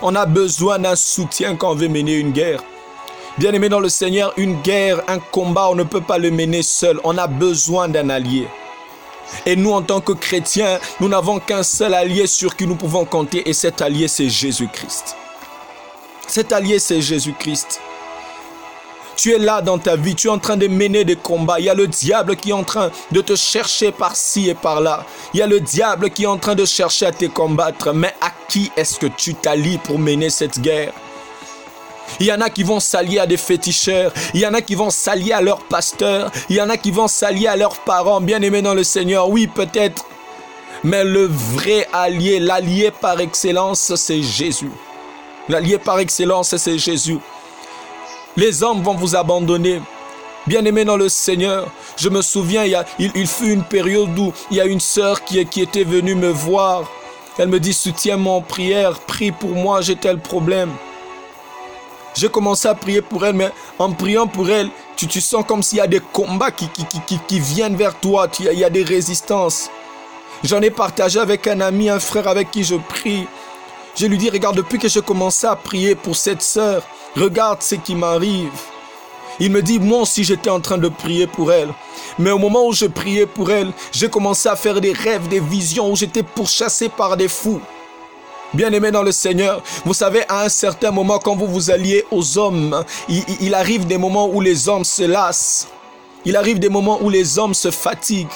On 0.00 0.14
a 0.14 0.24
besoin 0.24 0.78
d'un 0.78 0.96
soutien 0.96 1.56
quand 1.56 1.72
on 1.72 1.74
veut 1.74 1.88
mener 1.88 2.14
une 2.14 2.30
guerre. 2.30 2.62
Bien 3.38 3.52
aimé 3.52 3.68
dans 3.68 3.80
le 3.80 3.88
Seigneur, 3.88 4.32
une 4.36 4.60
guerre, 4.62 5.02
un 5.08 5.18
combat, 5.18 5.68
on 5.68 5.74
ne 5.74 5.84
peut 5.84 6.00
pas 6.00 6.18
le 6.18 6.30
mener 6.30 6.62
seul. 6.62 7.00
On 7.02 7.18
a 7.18 7.26
besoin 7.26 7.88
d'un 7.88 8.08
allié. 8.08 8.46
Et 9.46 9.56
nous, 9.56 9.72
en 9.72 9.82
tant 9.82 10.00
que 10.00 10.12
chrétiens, 10.12 10.78
nous 11.00 11.08
n'avons 11.08 11.40
qu'un 11.40 11.62
seul 11.62 11.94
allié 11.94 12.26
sur 12.26 12.54
qui 12.56 12.66
nous 12.66 12.76
pouvons 12.76 13.04
compter, 13.04 13.48
et 13.48 13.52
cet 13.52 13.80
allié, 13.80 14.06
c'est 14.06 14.28
Jésus-Christ. 14.28 15.16
Cet 16.34 16.50
allié, 16.50 16.78
c'est 16.78 17.02
Jésus-Christ. 17.02 17.78
Tu 19.16 19.34
es 19.34 19.38
là 19.38 19.60
dans 19.60 19.76
ta 19.76 19.96
vie, 19.96 20.14
tu 20.14 20.28
es 20.28 20.30
en 20.30 20.38
train 20.38 20.56
de 20.56 20.66
mener 20.66 21.04
des 21.04 21.14
combats. 21.14 21.60
Il 21.60 21.66
y 21.66 21.68
a 21.68 21.74
le 21.74 21.86
diable 21.86 22.36
qui 22.36 22.48
est 22.48 22.54
en 22.54 22.64
train 22.64 22.90
de 23.10 23.20
te 23.20 23.36
chercher 23.36 23.92
par-ci 23.92 24.48
et 24.48 24.54
par-là. 24.54 25.04
Il 25.34 25.40
y 25.40 25.42
a 25.42 25.46
le 25.46 25.60
diable 25.60 26.08
qui 26.08 26.22
est 26.22 26.26
en 26.26 26.38
train 26.38 26.54
de 26.54 26.64
chercher 26.64 27.04
à 27.04 27.12
te 27.12 27.26
combattre. 27.26 27.92
Mais 27.92 28.14
à 28.22 28.30
qui 28.48 28.72
est-ce 28.78 28.98
que 28.98 29.08
tu 29.08 29.34
t'allies 29.34 29.76
pour 29.76 29.98
mener 29.98 30.30
cette 30.30 30.58
guerre? 30.58 30.94
Il 32.18 32.24
y 32.24 32.32
en 32.32 32.40
a 32.40 32.48
qui 32.48 32.62
vont 32.62 32.80
s'allier 32.80 33.18
à 33.18 33.26
des 33.26 33.36
féticheurs. 33.36 34.10
Il 34.32 34.40
y 34.40 34.46
en 34.46 34.54
a 34.54 34.62
qui 34.62 34.74
vont 34.74 34.88
s'allier 34.88 35.32
à 35.34 35.42
leurs 35.42 35.62
pasteurs. 35.64 36.32
Il 36.48 36.56
y 36.56 36.62
en 36.62 36.70
a 36.70 36.78
qui 36.78 36.92
vont 36.92 37.08
s'allier 37.08 37.48
à 37.48 37.56
leurs 37.56 37.76
parents 37.80 38.22
bien-aimés 38.22 38.62
dans 38.62 38.72
le 38.72 38.84
Seigneur. 38.84 39.28
Oui, 39.28 39.48
peut-être. 39.48 40.06
Mais 40.82 41.04
le 41.04 41.26
vrai 41.26 41.86
allié, 41.92 42.40
l'allié 42.40 42.90
par 42.90 43.20
excellence, 43.20 43.94
c'est 43.96 44.22
Jésus. 44.22 44.70
L'allié 45.48 45.78
par 45.78 45.98
excellence, 45.98 46.56
c'est 46.56 46.78
Jésus. 46.78 47.18
Les 48.36 48.62
hommes 48.62 48.82
vont 48.82 48.94
vous 48.94 49.16
abandonner. 49.16 49.80
Bien-aimés 50.46 50.84
dans 50.84 50.96
le 50.96 51.08
Seigneur, 51.08 51.68
je 51.96 52.08
me 52.08 52.22
souviens, 52.22 52.64
il, 52.64 53.10
il, 53.14 53.26
fut 53.26 53.52
une 53.52 53.62
période 53.62 54.16
où 54.18 54.32
il 54.50 54.56
y 54.56 54.60
a 54.60 54.66
une 54.66 54.80
sœur 54.80 55.24
qui, 55.24 55.44
qui 55.46 55.60
était 55.60 55.84
venue 55.84 56.14
me 56.14 56.30
voir. 56.30 56.90
Elle 57.38 57.48
me 57.48 57.60
dit, 57.60 57.72
soutiens-moi 57.72 58.34
en 58.34 58.40
prière, 58.40 58.98
prie 59.00 59.32
pour 59.32 59.50
moi, 59.50 59.80
j'ai 59.80 59.96
tel 59.96 60.18
problème. 60.18 60.70
J'ai 62.14 62.28
commencé 62.28 62.68
à 62.68 62.74
prier 62.74 63.02
pour 63.02 63.24
elle, 63.24 63.34
mais 63.34 63.50
en 63.78 63.92
priant 63.92 64.26
pour 64.26 64.50
elle, 64.50 64.68
tu, 64.96 65.06
tu 65.06 65.20
sens 65.20 65.44
comme 65.46 65.62
s'il 65.62 65.78
y 65.78 65.80
a 65.80 65.86
des 65.86 66.00
combats 66.00 66.50
qui, 66.50 66.68
qui, 66.68 66.84
qui, 66.84 67.18
qui 67.26 67.40
viennent 67.40 67.76
vers 67.76 67.98
toi, 67.98 68.28
il 68.38 68.58
y 68.58 68.64
a 68.64 68.70
des 68.70 68.82
résistances. 68.82 69.70
J'en 70.44 70.60
ai 70.60 70.70
partagé 70.70 71.20
avec 71.20 71.46
un 71.46 71.60
ami, 71.60 71.88
un 71.88 72.00
frère 72.00 72.26
avec 72.26 72.50
qui 72.50 72.64
je 72.64 72.74
prie. 72.74 73.26
Je 73.94 74.06
lui 74.06 74.16
dis, 74.16 74.30
regarde, 74.30 74.56
depuis 74.56 74.78
que 74.78 74.88
j'ai 74.88 75.02
commencé 75.02 75.46
à 75.46 75.54
prier 75.54 75.94
pour 75.94 76.16
cette 76.16 76.40
sœur, 76.40 76.82
regarde 77.14 77.62
ce 77.62 77.74
qui 77.74 77.94
m'arrive. 77.94 78.50
Il 79.38 79.50
me 79.50 79.60
dit, 79.60 79.78
moi 79.78 80.00
aussi 80.00 80.24
j'étais 80.24 80.50
en 80.50 80.60
train 80.60 80.78
de 80.78 80.88
prier 80.88 81.26
pour 81.26 81.52
elle. 81.52 81.68
Mais 82.18 82.30
au 82.30 82.38
moment 82.38 82.66
où 82.66 82.72
je 82.72 82.86
priais 82.86 83.26
pour 83.26 83.50
elle, 83.50 83.72
j'ai 83.92 84.08
commencé 84.08 84.48
à 84.48 84.56
faire 84.56 84.80
des 84.80 84.92
rêves, 84.92 85.28
des 85.28 85.40
visions 85.40 85.90
où 85.90 85.96
j'étais 85.96 86.22
pourchassé 86.22 86.88
par 86.88 87.16
des 87.16 87.28
fous. 87.28 87.60
Bien-aimé 88.54 88.90
dans 88.90 89.02
le 89.02 89.12
Seigneur, 89.12 89.62
vous 89.84 89.94
savez, 89.94 90.24
à 90.28 90.44
un 90.44 90.48
certain 90.48 90.90
moment, 90.90 91.18
quand 91.18 91.34
vous 91.34 91.46
vous 91.46 91.70
alliez 91.70 92.04
aux 92.10 92.38
hommes, 92.38 92.84
il 93.08 93.54
arrive 93.54 93.86
des 93.86 93.96
moments 93.96 94.28
où 94.28 94.40
les 94.40 94.68
hommes 94.68 94.84
se 94.84 95.04
lassent. 95.04 95.68
Il 96.24 96.36
arrive 96.36 96.58
des 96.58 96.68
moments 96.68 96.98
où 97.02 97.08
les 97.08 97.38
hommes 97.38 97.54
se 97.54 97.70
fatiguent. 97.70 98.28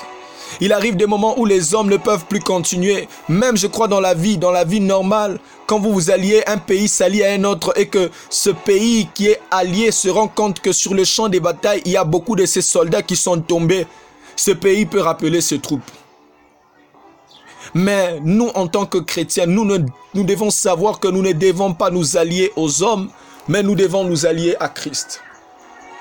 Il 0.61 0.73
arrive 0.73 0.97
des 0.97 1.07
moments 1.07 1.39
où 1.39 1.45
les 1.45 1.75
hommes 1.75 1.89
ne 1.89 1.97
peuvent 1.97 2.25
plus 2.27 2.41
continuer. 2.41 3.09
Même, 3.29 3.57
je 3.57 3.67
crois, 3.67 3.89
dans 3.89 4.01
la 4.01 4.15
vie, 4.15 4.39
dans 4.39 4.51
la 4.51 4.65
vie 4.65 4.81
normale, 4.81 5.39
quand 5.67 5.79
vous 5.79 5.93
vous 5.93 6.11
alliez, 6.11 6.43
un 6.47 6.59
pays 6.59 6.89
s'allie 6.89 7.23
à 7.25 7.33
un 7.33 7.45
autre 7.45 7.73
et 7.77 7.89
que 7.89 8.11
ce 8.31 8.51
pays 8.51 9.09
qui 9.15 9.29
est 9.29 9.41
allié 9.51 9.91
se 9.91 10.09
rend 10.09 10.29
compte 10.29 10.61
que 10.61 10.73
sur 10.73 10.95
le 10.95 11.05
champ 11.05 11.29
des 11.29 11.41
batailles, 11.41 11.83
il 11.85 11.93
y 11.93 11.97
a 11.97 12.05
beaucoup 12.05 12.37
de 12.37 12.47
ces 12.47 12.63
soldats 12.63 13.03
qui 13.03 13.17
sont 13.17 13.41
tombés. 13.41 13.87
Ce 14.37 14.51
pays 14.53 14.87
peut 14.87 15.01
rappeler 15.01 15.41
ses 15.41 15.59
troupes. 15.59 15.91
Mais 17.75 18.21
nous, 18.23 18.49
en 18.55 18.69
tant 18.69 18.87
que 18.87 18.99
chrétiens, 18.99 19.47
nous, 19.47 19.65
nous 19.65 20.25
devons 20.25 20.51
savoir 20.51 21.01
que 21.01 21.09
nous 21.09 21.23
ne 21.23 21.33
devons 21.33 21.75
pas 21.75 21.91
nous 21.91 22.17
allier 22.17 22.53
aux 22.57 22.83
hommes, 22.83 23.11
mais 23.49 23.63
nous 23.63 23.75
devons 23.75 24.05
nous 24.05 24.27
allier 24.27 24.57
à 24.61 24.69
Christ. 24.69 25.21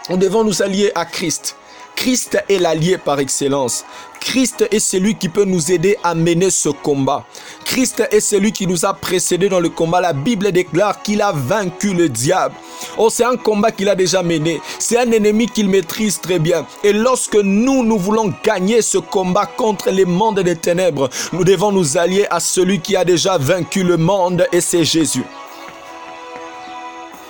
Nous 0.10 0.18
devons 0.18 0.44
nous 0.44 0.62
allier 0.62 0.92
à 0.96 1.06
Christ. 1.06 1.56
Christ 1.96 2.38
est 2.50 2.60
l'allié 2.60 2.98
par 2.98 3.20
excellence. 3.20 3.86
Christ 4.20 4.68
est 4.72 4.80
celui 4.80 5.16
qui 5.16 5.30
peut 5.30 5.46
nous 5.46 5.72
aider 5.72 5.98
à 6.04 6.16
mener 6.16 6.50
ce 6.50 6.70
combat. 6.70 7.26
Christ 7.64 8.04
est 8.12 8.20
celui 8.20 8.52
qui 8.52 8.68
nous 8.68 8.86
a 8.86 8.94
précédés 8.94 9.50
dans 9.50 9.60
le 9.60 9.70
combat. 9.70 10.02
La 10.02 10.14
Bible 10.14 10.52
déclare 10.52 11.02
qu'il 11.02 11.22
a 11.22 11.32
vaincu 11.32 11.94
le 11.94 12.10
diable. 12.10 12.56
Oh, 12.98 13.10
c'est 13.10 13.24
un 13.24 13.38
combat 13.38 13.72
qu'il 13.72 13.88
a 13.88 13.96
déjà 13.96 14.24
mené. 14.24 14.62
C'est 14.80 14.98
un 14.98 15.12
ennemi 15.12 15.48
qu'il 15.48 15.70
maîtrise 15.70 16.20
très 16.20 16.40
bien. 16.40 16.66
Et 16.84 16.92
lorsque 16.92 17.36
nous, 17.36 17.84
nous 17.84 17.98
voulons 17.98 18.34
gagner 18.44 18.82
ce 18.82 18.98
combat 18.98 19.46
contre 19.46 19.90
les 19.92 20.06
mondes 20.06 20.40
des 20.40 20.56
ténèbres, 20.56 21.10
nous 21.32 21.44
devons 21.44 21.72
nous 21.72 21.98
allier 21.98 22.26
à 22.30 22.40
celui 22.40 22.80
qui 22.80 22.96
a 22.96 23.06
déjà 23.06 23.38
vaincu 23.38 23.84
le 23.84 23.98
monde 23.98 24.48
et 24.52 24.62
c'est 24.62 24.86
Jésus. 24.86 25.24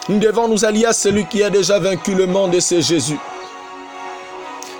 Nous 0.07 0.19
devons 0.19 0.47
nous 0.47 0.65
allier 0.65 0.85
à 0.85 0.93
celui 0.93 1.25
qui 1.25 1.43
a 1.43 1.49
déjà 1.49 1.79
vaincu 1.79 2.13
le 2.13 2.27
monde 2.27 2.55
et 2.55 2.61
c'est 2.61 2.81
Jésus. 2.81 3.17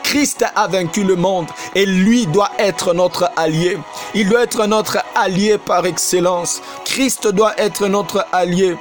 Christ 0.06 0.46
a 0.56 0.68
vaincu 0.68 1.04
le 1.04 1.16
monde 1.16 1.48
et 1.74 1.86
lui 1.86 2.28
doit 2.28 2.52
être 2.60 2.94
notre 2.94 3.32
allié. 3.36 3.78
Il 4.14 4.30
doit 4.30 4.44
être 4.44 4.68
notre 4.68 5.00
allié 5.16 5.58
par 5.58 5.86
excellence. 5.86 6.62
Christ 6.86 7.28
doit 7.28 7.60
être 7.60 7.88
notre 7.88 8.26
allié. 8.32 8.78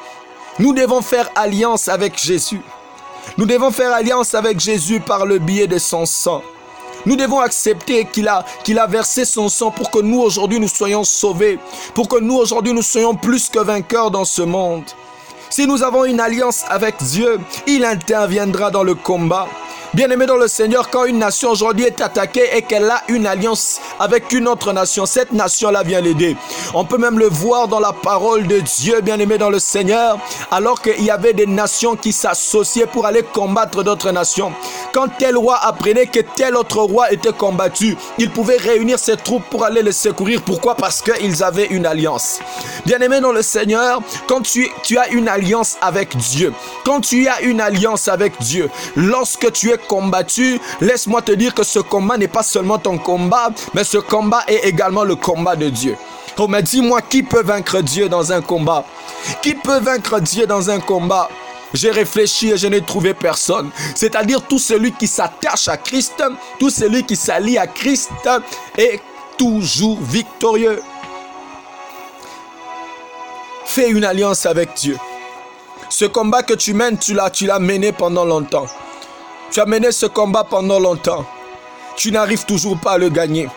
Nous 0.59 0.75
devons 0.75 1.01
faire 1.01 1.31
alliance 1.35 1.89
avec 1.89 2.19
Jésus. 2.19 2.61
Nous 3.39 3.47
devons 3.47 3.71
faire 3.71 3.93
alliance 3.95 4.35
avec 4.35 4.61
Jésus 4.61 5.01
par 5.01 5.25
le 5.25 5.39
biais 5.39 5.67
de 5.67 5.79
son 5.79 6.05
sang. 6.05 6.43
Nous 7.07 7.17
devons 7.17 7.41
accepter 7.41 8.05
qu'il 8.05 8.29
a, 8.29 8.87
versé 8.87 9.25
son 9.25 9.49
sang 9.49 9.71
pour 9.71 9.91
que 9.91 10.01
nous 10.01 10.21
aujourd'hui 10.21 10.61
nous 10.61 10.69
soyons 10.69 11.05
sauvés, 11.05 11.59
pour 11.95 12.07
que 12.07 12.21
nous 12.21 12.37
aujourd'hui 12.37 12.75
nous 12.75 12.83
soyons 12.83 13.15
plus 13.15 13.49
que 13.49 13.61
vainqueurs 13.61 14.11
dans 14.11 14.27
ce 14.27 14.43
monde. 14.43 14.85
Si 15.49 15.67
nous 15.67 15.83
avons 15.83 16.05
une 16.05 16.21
alliance 16.21 16.65
avec 16.69 17.03
Dieu, 17.03 17.41
il 17.67 17.85
interviendra 17.85 18.71
dans 18.71 18.83
le 18.83 18.95
combat. 18.95 19.49
Bien-aimé 19.95 20.27
dans 20.27 20.37
le 20.37 20.49
Seigneur, 20.49 20.91
quand 20.91 21.05
une 21.05 21.21
nation 21.21 21.51
aujourd'hui 21.53 21.85
est 21.85 22.01
attaquée 22.01 22.57
et 22.57 22.63
qu'elle 22.63 22.91
a 22.91 23.05
une 23.07 23.29
alliance 23.29 23.81
avec 24.01 24.33
une 24.33 24.49
autre 24.49 24.73
nation, 24.73 25.07
cette 25.07 25.31
nation-là 25.33 25.85
vient 25.85 26.01
l'aider. 26.01 26.37
On 26.75 26.85
peut 26.85 26.99
même 26.99 27.17
le 27.17 27.29
voir 27.29 27.69
dans 27.69 27.79
la 27.79 27.93
parole 27.93 28.49
de 28.49 28.59
Dieu, 28.59 29.01
bien-aimé 29.03 29.39
dans 29.39 29.51
le 29.51 29.61
Seigneur, 29.61 30.19
alors 30.51 30.83
qu'il 30.83 31.05
y 31.05 31.13
avait 31.13 31.33
des 31.33 31.47
nations 31.47 31.95
qui 31.95 32.13
s'associaient 32.13 32.87
pour 32.87 33.07
aller 33.07 33.23
combattre 33.23 33.85
d'autres 33.85 34.11
nations. 34.11 34.53
Quand 34.93 35.07
tel 35.17 35.37
roi 35.37 35.59
apprenait 35.63 36.07
que 36.07 36.21
tel 36.35 36.57
autre 36.57 36.79
roi 36.79 37.13
était 37.13 37.33
combattu, 37.33 37.97
il 38.19 38.31
pouvait 38.31 38.57
réunir 38.57 38.99
ses 38.99 39.17
troupes 39.17 39.45
pour 39.49 39.65
aller 39.65 39.83
les 39.85 39.93
secourir. 39.93 40.43
Pourquoi? 40.43 40.75
Parce 40.75 41.03
qu'ils 41.03 41.45
avaient 41.45 41.67
une 41.67 41.87
alliance. 41.87 42.41
Bien-aimé 42.85 43.21
dans 43.21 43.33
le 43.33 43.43
Seigneur, 43.43 44.01
quand 44.27 44.41
tu, 44.41 44.69
tu 44.83 44.99
as 44.99 45.09
une 45.11 45.29
alliance 45.29 45.77
avec 45.81 46.17
Dieu, 46.17 46.53
quand 46.85 47.01
tu 47.01 47.29
as 47.29 47.43
une 47.43 47.61
alliance 47.61 48.09
avec 48.09 48.41
Dieu, 48.41 48.69
lorsque 48.97 49.53
tu 49.53 49.71
es 49.71 49.79
combattu, 49.87 50.61
laisse-moi 50.81 51.23
te 51.23 51.33
dire 51.33 51.55
que 51.55 51.63
ce 51.63 51.79
combat 51.79 52.17
n'est 52.17 52.29
pas 52.29 52.43
seulement 52.43 52.79
ton 52.79 52.99
combat, 52.99 53.51
mais 53.75 53.85
ce 53.85 53.99
combat 53.99 54.45
est 54.49 54.67
également 54.67 55.05
le 55.05 55.17
combat 55.17 55.57
de 55.57 55.69
Dieu. 55.69 55.97
Oh, 56.37 56.49
mais 56.49 56.63
dis-moi, 56.63 57.01
qui 57.01 57.23
peut 57.23 57.43
vaincre 57.43 57.81
Dieu 57.81 58.09
dans 58.09 58.33
un 58.33 58.41
combat? 58.41 58.85
Qui 59.41 59.55
peut 59.55 59.79
vaincre 59.79 60.19
Dieu 60.21 60.47
dans 60.47 60.69
un 60.69 60.81
combat? 60.81 61.29
J'ai 61.73 61.91
réfléchi 61.91 62.51
et 62.51 62.57
je 62.57 62.67
n'ai 62.67 62.81
trouvé 62.81 63.15
personne. 63.15 63.71
C'est-à-dire 63.95 64.43
tout 64.43 64.59
celui 64.59 64.93
qui 64.93 65.07
s'attache 65.07 65.69
à 65.69 65.77
Christ, 65.77 66.23
tout 66.59 66.71
celui 66.71 67.05
qui 67.05 67.17
s'allie 67.17 67.59
à 67.59 67.67
Christ 67.67 68.11
est 68.77 69.01
toujours 69.37 70.01
victorieux. 70.01 70.81
Fais 73.65 73.91
une 73.91 74.05
alliance 74.05 74.47
avec 74.47 74.75
Dieu. 74.75 74.97
Ce 75.89 76.05
combat 76.05 76.43
que 76.43 76.55
tu 76.55 76.75
mènes, 76.75 76.99
tu 76.99 77.15
l'as, 77.15 77.31
tu 77.31 77.47
l'as 77.47 77.59
mené 77.59 77.93
pendant 77.93 78.25
longtemps. 78.25 78.67
Tu 79.55 79.61
as 79.61 79.67
mené 79.67 79.93
ce 79.93 80.07
combat 80.07 80.43
pendant 80.43 80.81
longtemps. 80.81 81.25
Tu 81.95 82.11
n'arrives 82.11 82.45
toujours 82.45 82.77
pas 82.77 82.95
à 82.95 82.99
le 82.99 83.09
gagner. 83.09 83.49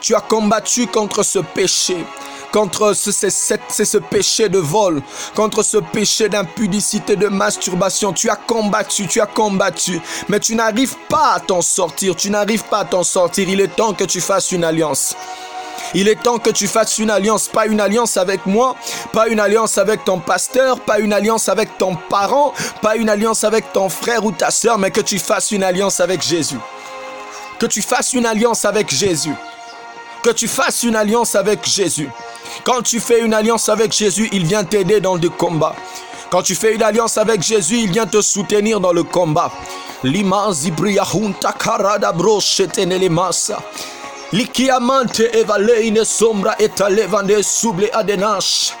Tu 0.00 0.14
as 0.14 0.20
combattu 0.22 0.86
contre 0.86 1.22
ce 1.22 1.40
péché, 1.40 2.06
contre 2.54 2.94
ce, 2.94 3.10
ce 3.12 3.98
péché 3.98 4.48
de 4.48 4.56
vol, 4.56 5.02
contre 5.34 5.62
ce 5.62 5.76
péché 5.76 6.30
d'impudicité, 6.30 7.16
de 7.16 7.28
masturbation. 7.28 8.14
Tu 8.14 8.30
as 8.30 8.36
combattu, 8.36 9.06
tu 9.06 9.20
as 9.20 9.26
combattu, 9.26 10.00
mais 10.30 10.40
tu 10.40 10.54
n'arrives 10.54 10.96
pas 11.10 11.34
à 11.34 11.40
t'en 11.40 11.60
sortir. 11.60 12.16
Tu 12.16 12.30
n'arrives 12.30 12.64
pas 12.64 12.78
à 12.78 12.84
t'en 12.86 13.02
sortir. 13.02 13.46
Il 13.46 13.60
est 13.60 13.76
temps 13.76 13.92
que 13.92 14.04
tu 14.04 14.22
fasses 14.22 14.52
une 14.52 14.64
alliance. 14.64 15.14
Il 15.94 16.08
est 16.08 16.22
temps 16.22 16.38
que 16.38 16.50
tu 16.50 16.66
fasses 16.66 16.98
une 16.98 17.10
alliance, 17.10 17.48
pas 17.48 17.66
une 17.66 17.80
alliance 17.80 18.16
avec 18.16 18.46
moi, 18.46 18.76
pas 19.12 19.28
une 19.28 19.40
alliance 19.40 19.76
avec 19.76 20.04
ton 20.04 20.18
pasteur, 20.18 20.80
pas 20.80 20.98
une 20.98 21.12
alliance 21.12 21.48
avec 21.48 21.76
ton 21.76 21.96
parent, 21.96 22.54
pas 22.80 22.96
une 22.96 23.10
alliance 23.10 23.44
avec 23.44 23.72
ton 23.72 23.88
frère 23.88 24.24
ou 24.24 24.32
ta 24.32 24.50
soeur, 24.50 24.78
mais 24.78 24.90
que 24.90 25.02
tu 25.02 25.18
fasses 25.18 25.50
une 25.50 25.62
alliance 25.62 26.00
avec 26.00 26.22
Jésus. 26.22 26.58
Que 27.58 27.66
tu 27.66 27.82
fasses 27.82 28.14
une 28.14 28.26
alliance 28.26 28.64
avec 28.64 28.90
Jésus. 28.90 29.34
Que 30.22 30.30
tu 30.30 30.48
fasses 30.48 30.82
une 30.82 30.96
alliance 30.96 31.34
avec 31.34 31.66
Jésus. 31.68 32.08
Quand 32.64 32.82
tu 32.82 32.98
fais 32.98 33.20
une 33.20 33.34
alliance 33.34 33.68
avec 33.68 33.92
Jésus, 33.92 34.28
il 34.32 34.46
vient 34.46 34.64
t'aider 34.64 35.00
dans 35.00 35.16
le 35.16 35.28
combat. 35.28 35.74
Quand 36.30 36.42
tu 36.42 36.54
fais 36.54 36.74
une 36.74 36.82
alliance 36.82 37.18
avec 37.18 37.42
Jésus, 37.42 37.76
il 37.76 37.90
vient 37.90 38.06
te 38.06 38.22
soutenir 38.22 38.80
dans 38.80 38.92
le 38.92 39.02
combat. 39.02 39.52
Lima 40.02 40.48
karada 41.58 42.12
Adenash. 47.92 48.72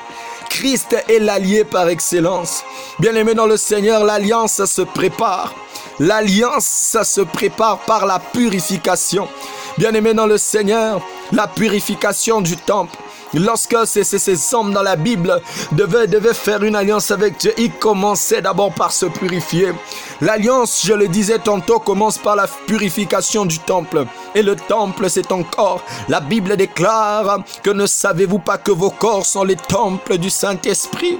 Christ 0.48 0.96
est 1.10 1.18
l'allié 1.18 1.64
par 1.64 1.90
excellence. 1.90 2.64
Bien-aimé 2.98 3.34
dans 3.34 3.44
le 3.44 3.58
Seigneur, 3.58 4.02
l'alliance 4.02 4.64
se 4.64 4.80
prépare. 4.80 5.54
L'alliance 5.98 6.96
se 7.02 7.20
prépare 7.20 7.80
par 7.80 8.06
la 8.06 8.18
purification. 8.18 9.28
Bien-aimé 9.76 10.14
dans 10.14 10.24
le 10.24 10.38
Seigneur, 10.38 11.02
la 11.32 11.46
purification 11.46 12.40
du 12.40 12.56
temple. 12.56 12.96
Lorsque 13.34 13.76
ces, 13.86 14.54
hommes 14.54 14.72
dans 14.72 14.82
la 14.82 14.96
Bible 14.96 15.40
devaient, 15.72 16.06
devaient 16.06 16.34
faire 16.34 16.62
une 16.62 16.76
alliance 16.76 17.10
avec 17.10 17.38
Dieu, 17.38 17.54
ils 17.56 17.72
commençaient 17.72 18.42
d'abord 18.42 18.72
par 18.72 18.92
se 18.92 19.06
purifier. 19.06 19.72
L'alliance, 20.20 20.82
je 20.84 20.92
le 20.92 21.08
disais 21.08 21.38
tantôt, 21.38 21.78
commence 21.78 22.18
par 22.18 22.36
la 22.36 22.46
purification 22.46 23.46
du 23.46 23.58
temple. 23.58 24.04
Et 24.34 24.42
le 24.42 24.54
temple, 24.54 25.08
c'est 25.08 25.28
ton 25.28 25.44
corps. 25.44 25.82
La 26.08 26.20
Bible 26.20 26.56
déclare 26.56 27.38
que 27.62 27.70
ne 27.70 27.86
savez-vous 27.86 28.38
pas 28.38 28.58
que 28.58 28.70
vos 28.70 28.90
corps 28.90 29.24
sont 29.24 29.44
les 29.44 29.56
temples 29.56 30.18
du 30.18 30.28
Saint-Esprit? 30.28 31.18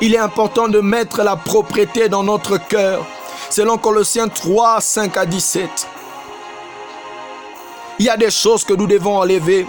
Il 0.00 0.14
est 0.14 0.18
important 0.18 0.68
de 0.68 0.80
mettre 0.80 1.22
la 1.22 1.36
propriété 1.36 2.08
dans 2.08 2.22
notre 2.22 2.56
cœur. 2.56 3.04
Selon 3.50 3.78
Colossiens 3.78 4.28
3, 4.28 4.80
5 4.80 5.16
à 5.16 5.26
17. 5.26 5.88
Il 7.98 8.06
y 8.06 8.08
a 8.08 8.16
des 8.16 8.30
choses 8.30 8.64
que 8.64 8.74
nous 8.74 8.86
devons 8.86 9.18
enlever. 9.18 9.66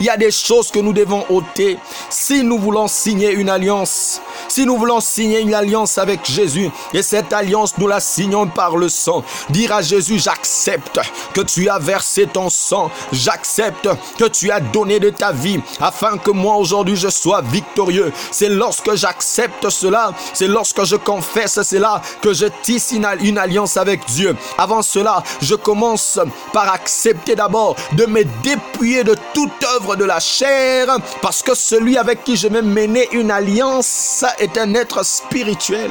Il 0.00 0.06
y 0.06 0.10
a 0.10 0.16
des 0.16 0.30
choses 0.30 0.70
que 0.70 0.78
nous 0.78 0.94
devons 0.94 1.24
ôter 1.28 1.78
si 2.08 2.42
nous 2.42 2.58
voulons 2.58 2.88
signer 2.88 3.32
une 3.32 3.50
alliance. 3.50 4.22
Si 4.48 4.64
nous 4.64 4.78
voulons 4.78 5.00
signer 5.00 5.40
une 5.40 5.52
alliance 5.52 5.98
avec 5.98 6.24
Jésus, 6.24 6.70
et 6.94 7.02
cette 7.02 7.32
alliance, 7.32 7.74
nous 7.76 7.86
la 7.86 8.00
signons 8.00 8.46
par 8.46 8.76
le 8.78 8.88
sang, 8.88 9.22
dire 9.50 9.72
à 9.72 9.82
Jésus, 9.82 10.18
j'accepte 10.18 10.98
que 11.34 11.42
tu 11.42 11.68
as 11.68 11.78
versé 11.78 12.26
ton 12.26 12.48
sang, 12.48 12.90
j'accepte 13.12 13.88
que 14.18 14.24
tu 14.24 14.50
as 14.50 14.60
donné 14.60 14.98
de 14.98 15.10
ta 15.10 15.32
vie, 15.32 15.60
afin 15.80 16.16
que 16.16 16.30
moi 16.30 16.56
aujourd'hui 16.56 16.96
je 16.96 17.08
sois 17.08 17.42
victorieux. 17.42 18.12
C'est 18.30 18.48
lorsque 18.48 18.94
j'accepte 18.94 19.68
cela, 19.68 20.14
c'est 20.32 20.48
lorsque 20.48 20.84
je 20.84 20.96
confesse 20.96 21.62
cela, 21.62 22.00
que 22.22 22.32
je 22.32 22.46
tisse 22.62 22.92
une, 22.92 23.04
alliance 23.38 23.76
avec 23.76 24.04
Dieu. 24.06 24.34
Avant 24.56 24.82
cela, 24.82 25.22
je 25.42 25.54
commence 25.54 26.18
par 26.52 26.72
accepter 26.72 27.34
d'abord 27.34 27.76
de 27.92 28.06
me 28.06 28.24
dépouiller 28.42 29.04
de 29.04 29.14
toute 29.34 29.52
œuvre 29.76 29.89
de 29.96 30.04
la 30.04 30.20
chair, 30.20 30.86
parce 31.22 31.42
que 31.42 31.54
celui 31.54 31.96
avec 31.98 32.24
qui 32.24 32.36
je 32.36 32.48
vais 32.48 32.62
mener 32.62 33.08
une 33.12 33.30
alliance 33.30 34.24
est 34.38 34.58
un 34.58 34.74
être 34.74 35.04
spirituel. 35.04 35.90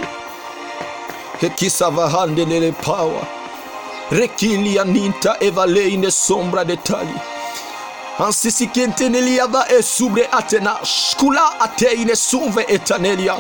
Et 1.42 1.50
qui 1.52 1.72
nelle 2.48 2.74
power. 2.74 3.22
Rekilia 4.12 4.84
ninta 4.86 5.38
evaleine 5.40 6.10
sombra 6.10 6.66
de 6.66 6.76
tali. 6.76 7.14
Ansisi 8.20 8.68
kenteneliava 8.68 9.66
e 9.70 9.82
subre 9.82 10.28
atena. 10.32 10.80
Skula 10.84 11.54
ateine 11.60 12.16
suve 12.16 12.66
etanelia. 12.68 13.38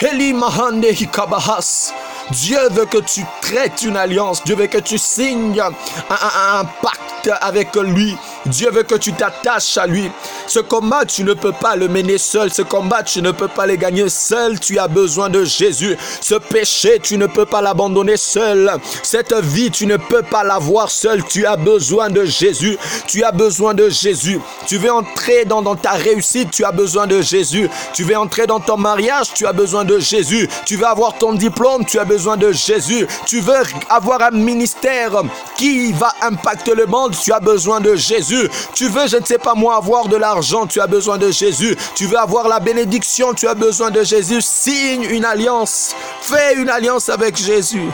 Eli 0.00 0.32
mahande 0.32 0.92
hikabahas. 0.92 1.92
Dieu 2.30 2.68
veut 2.70 2.86
que 2.86 2.98
tu 2.98 3.26
traites 3.42 3.82
une 3.82 3.96
alliance. 3.96 4.42
Dieu 4.44 4.54
veut 4.54 4.68
que 4.68 4.78
tu 4.78 4.96
signes 4.96 5.60
un, 5.60 5.72
un, 6.08 6.60
un 6.60 6.64
pacte 6.80 7.30
avec 7.42 7.74
lui. 7.76 8.16
Dieu 8.46 8.70
veut 8.70 8.82
que 8.82 8.94
tu 8.94 9.12
t'attaches 9.12 9.76
à 9.76 9.86
lui. 9.86 10.10
Ce 10.46 10.60
combat, 10.60 11.04
tu 11.04 11.24
ne 11.24 11.34
peux 11.34 11.52
pas 11.52 11.76
le 11.76 11.88
mener 11.88 12.18
seul. 12.18 12.52
Ce 12.52 12.62
combat, 12.62 13.02
tu 13.02 13.22
ne 13.22 13.30
peux 13.30 13.48
pas 13.48 13.66
le 13.66 13.76
gagner 13.76 14.08
seul. 14.08 14.58
Tu 14.58 14.78
as 14.78 14.88
besoin 14.88 15.28
de 15.28 15.44
Jésus. 15.44 15.96
Ce 16.20 16.34
péché, 16.34 16.98
tu 17.02 17.18
ne 17.18 17.26
peux 17.26 17.46
pas 17.46 17.60
l'abandonner 17.60 18.16
seul. 18.16 18.72
Cette 19.02 19.34
vie, 19.34 19.70
tu 19.70 19.86
ne 19.86 19.96
peux 19.96 20.22
pas 20.22 20.42
l'avoir 20.42 20.90
seul. 20.90 21.22
Tu 21.24 21.46
as 21.46 21.56
besoin 21.56 22.10
de 22.10 22.24
Jésus. 22.24 22.78
Tu 23.06 23.22
as 23.24 23.32
besoin 23.32 23.74
de 23.74 23.88
Jésus. 23.88 24.40
Tu 24.66 24.78
veux 24.78 24.90
entrer 24.90 25.44
dans, 25.44 25.62
ta 25.76 25.92
réussite, 25.92 26.50
tu 26.50 26.64
as 26.64 26.72
besoin 26.72 27.06
de 27.06 27.20
Jésus. 27.20 27.68
Tu 27.92 28.04
veux 28.04 28.16
entrer 28.16 28.46
dans 28.46 28.60
ton 28.60 28.76
mariage, 28.76 29.32
tu 29.34 29.46
as 29.46 29.52
besoin 29.52 29.84
de 29.84 29.98
Jésus. 29.98 30.48
Tu 30.64 30.76
veux 30.76 30.86
avoir 30.86 31.18
ton 31.18 31.34
diplôme, 31.34 31.84
tu 31.84 31.98
as 31.98 32.04
besoin 32.04 32.36
de 32.36 32.52
Jésus. 32.52 33.06
Tu 33.26 33.40
veux 33.40 33.62
avoir 33.88 34.22
un 34.22 34.30
ministère 34.30 35.22
qui 35.56 35.92
va 35.92 36.12
impacter 36.22 36.74
le 36.74 36.86
monde, 36.86 37.14
tu 37.20 37.32
as 37.32 37.40
besoin 37.40 37.80
de 37.80 37.94
Jésus. 37.94 38.29
Tu 38.74 38.88
veux, 38.88 39.06
je 39.06 39.16
ne 39.16 39.24
sais 39.24 39.38
pas 39.38 39.54
moi, 39.54 39.76
avoir 39.76 40.08
de 40.08 40.16
l'argent, 40.16 40.66
tu 40.66 40.80
as 40.80 40.86
besoin 40.86 41.18
de 41.18 41.30
Jésus. 41.30 41.76
Tu 41.94 42.06
veux 42.06 42.18
avoir 42.18 42.48
la 42.48 42.60
bénédiction, 42.60 43.34
tu 43.34 43.48
as 43.48 43.54
besoin 43.54 43.90
de 43.90 44.02
Jésus. 44.02 44.40
Signe 44.40 45.04
une 45.04 45.24
alliance. 45.24 45.94
Fais 46.20 46.54
une 46.54 46.68
alliance 46.68 47.08
avec 47.08 47.36
Jésus. 47.36 47.88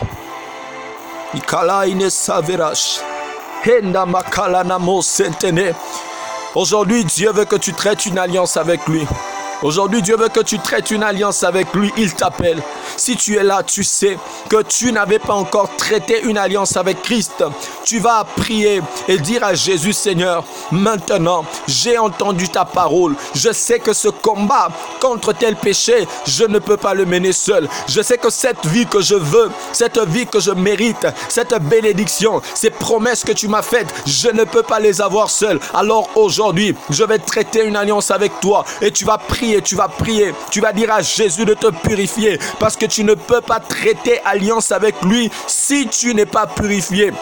Aujourd'hui, 6.54 7.04
Dieu 7.04 7.32
veut 7.32 7.44
que 7.44 7.56
tu 7.56 7.72
traites 7.72 8.06
une 8.06 8.18
alliance 8.18 8.56
avec 8.56 8.86
lui. 8.86 9.06
Aujourd'hui, 9.66 10.00
Dieu 10.00 10.16
veut 10.16 10.28
que 10.28 10.38
tu 10.38 10.60
traites 10.60 10.92
une 10.92 11.02
alliance 11.02 11.42
avec 11.42 11.74
lui. 11.74 11.92
Il 11.96 12.14
t'appelle. 12.14 12.62
Si 12.96 13.16
tu 13.16 13.34
es 13.34 13.42
là, 13.42 13.64
tu 13.64 13.82
sais 13.82 14.16
que 14.48 14.62
tu 14.62 14.92
n'avais 14.92 15.18
pas 15.18 15.34
encore 15.34 15.74
traité 15.76 16.22
une 16.22 16.38
alliance 16.38 16.76
avec 16.76 17.02
Christ. 17.02 17.42
Tu 17.84 17.98
vas 17.98 18.22
prier 18.36 18.80
et 19.08 19.18
dire 19.18 19.42
à 19.42 19.54
Jésus, 19.54 19.92
Seigneur, 19.92 20.44
maintenant, 20.70 21.44
j'ai 21.66 21.98
entendu 21.98 22.48
ta 22.48 22.64
parole. 22.64 23.16
Je 23.34 23.50
sais 23.52 23.80
que 23.80 23.92
ce 23.92 24.06
combat 24.06 24.68
contre 25.00 25.32
tel 25.32 25.56
péché, 25.56 26.06
je 26.28 26.44
ne 26.44 26.60
peux 26.60 26.76
pas 26.76 26.94
le 26.94 27.04
mener 27.04 27.32
seul. 27.32 27.68
Je 27.88 28.02
sais 28.02 28.18
que 28.18 28.30
cette 28.30 28.64
vie 28.66 28.86
que 28.86 29.00
je 29.00 29.16
veux, 29.16 29.50
cette 29.72 29.98
vie 29.98 30.28
que 30.28 30.38
je 30.38 30.52
mérite, 30.52 31.08
cette 31.28 31.54
bénédiction, 31.64 32.40
ces 32.54 32.70
promesses 32.70 33.24
que 33.24 33.32
tu 33.32 33.48
m'as 33.48 33.62
faites, 33.62 33.92
je 34.06 34.28
ne 34.28 34.44
peux 34.44 34.62
pas 34.62 34.78
les 34.78 35.00
avoir 35.00 35.28
seul. 35.28 35.58
Alors 35.74 36.08
aujourd'hui, 36.14 36.76
je 36.88 37.02
vais 37.02 37.18
traiter 37.18 37.64
une 37.64 37.74
alliance 37.74 38.12
avec 38.12 38.38
toi 38.38 38.64
et 38.80 38.92
tu 38.92 39.04
vas 39.04 39.18
prier 39.18 39.55
tu 39.60 39.74
vas 39.74 39.88
prier, 39.88 40.32
tu 40.50 40.60
vas 40.60 40.72
dire 40.72 40.92
à 40.92 41.02
Jésus 41.02 41.44
de 41.44 41.54
te 41.54 41.68
purifier 41.68 42.38
parce 42.58 42.76
que 42.76 42.86
tu 42.86 43.04
ne 43.04 43.14
peux 43.14 43.40
pas 43.40 43.60
traiter 43.60 44.20
alliance 44.24 44.72
avec 44.72 45.02
lui 45.02 45.30
si 45.46 45.88
tu 45.88 46.14
n'es 46.14 46.26
pas 46.26 46.46
purifié. 46.46 47.12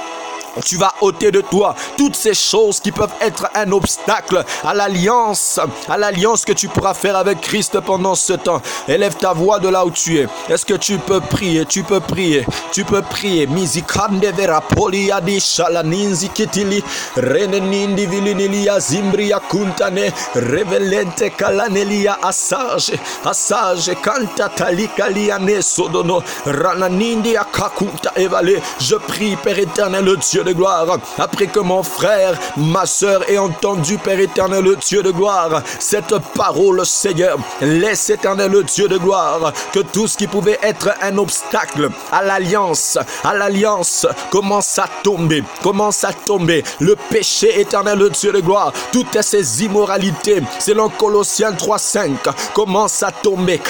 Tu 0.62 0.76
vas 0.76 0.94
ôter 1.00 1.30
de 1.30 1.40
toi 1.40 1.74
toutes 1.96 2.16
ces 2.16 2.34
choses 2.34 2.80
qui 2.80 2.92
peuvent 2.92 3.12
être 3.20 3.48
un 3.54 3.70
obstacle 3.72 4.44
à 4.64 4.74
l'alliance, 4.74 5.58
à 5.88 5.98
l'alliance 5.98 6.44
que 6.44 6.52
tu 6.52 6.68
pourras 6.68 6.94
faire 6.94 7.16
avec 7.16 7.40
Christ 7.40 7.80
pendant 7.80 8.14
ce 8.14 8.34
temps. 8.34 8.60
Élève 8.88 9.16
ta 9.16 9.32
voix 9.32 9.58
de 9.58 9.68
là 9.68 9.84
où 9.84 9.90
tu 9.90 10.18
es. 10.18 10.28
Est-ce 10.48 10.64
que 10.64 10.74
tu 10.74 10.98
peux 10.98 11.20
prier? 11.20 11.64
Tu 11.66 11.82
peux 11.82 12.00
prier. 12.00 12.46
Tu 12.72 12.84
peux 12.84 13.02
prier. 13.02 13.46
Mizikande 13.46 14.24
vera 14.36 14.60
polia 14.60 15.20
di 15.20 15.40
shalaninzi 15.40 16.28
kitili 16.28 16.82
renenindi 17.16 18.06
vilinilia 18.06 18.78
zimbria 18.80 19.40
kuntane 19.40 20.12
revelente 20.34 21.30
kalanelia 21.36 22.18
asage 22.22 22.92
asage 23.24 23.94
kanta 24.02 24.48
talikaliane 24.48 25.62
sodono 25.62 26.22
rananindi 26.46 27.36
akakunta 27.36 28.12
evale. 28.16 28.60
Je 28.78 28.96
prie 28.96 29.36
Père 29.36 29.58
éternel 29.58 30.04
le 30.04 30.43
De 30.44 30.52
gloire, 30.52 30.98
après 31.18 31.46
que 31.46 31.60
mon 31.60 31.82
frère, 31.82 32.38
ma 32.56 32.84
soeur 32.84 33.28
ait 33.30 33.38
entendu, 33.38 33.96
Père 33.98 34.20
éternel, 34.20 34.62
le 34.62 34.76
Dieu 34.76 35.02
de 35.02 35.10
gloire, 35.10 35.62
cette 35.78 36.14
parole, 36.34 36.84
Seigneur, 36.84 37.38
laisse 37.60 38.10
éternel, 38.10 38.50
le 38.50 38.62
Dieu 38.62 38.88
de 38.88 38.98
gloire, 38.98 39.52
que 39.72 39.80
tout 39.80 40.06
ce 40.06 40.18
qui 40.18 40.26
pouvait 40.26 40.58
être 40.62 40.90
un 41.00 41.16
obstacle 41.18 41.88
à 42.12 42.22
l'alliance, 42.22 42.98
à 43.22 43.34
l'alliance, 43.34 44.06
commence 44.30 44.78
à 44.78 44.88
tomber, 45.02 45.42
commence 45.62 46.04
à 46.04 46.12
tomber. 46.12 46.62
Le 46.80 46.96
péché 46.96 47.60
éternel, 47.60 47.98
le 47.98 48.10
Dieu 48.10 48.32
de 48.32 48.40
gloire, 48.40 48.72
toutes 48.92 49.22
ces 49.22 49.64
immoralités, 49.64 50.42
selon 50.58 50.90
Colossiens 50.90 51.52
3.5, 51.52 52.52
commence 52.52 53.02
à 53.02 53.10
tomber. 53.10 53.60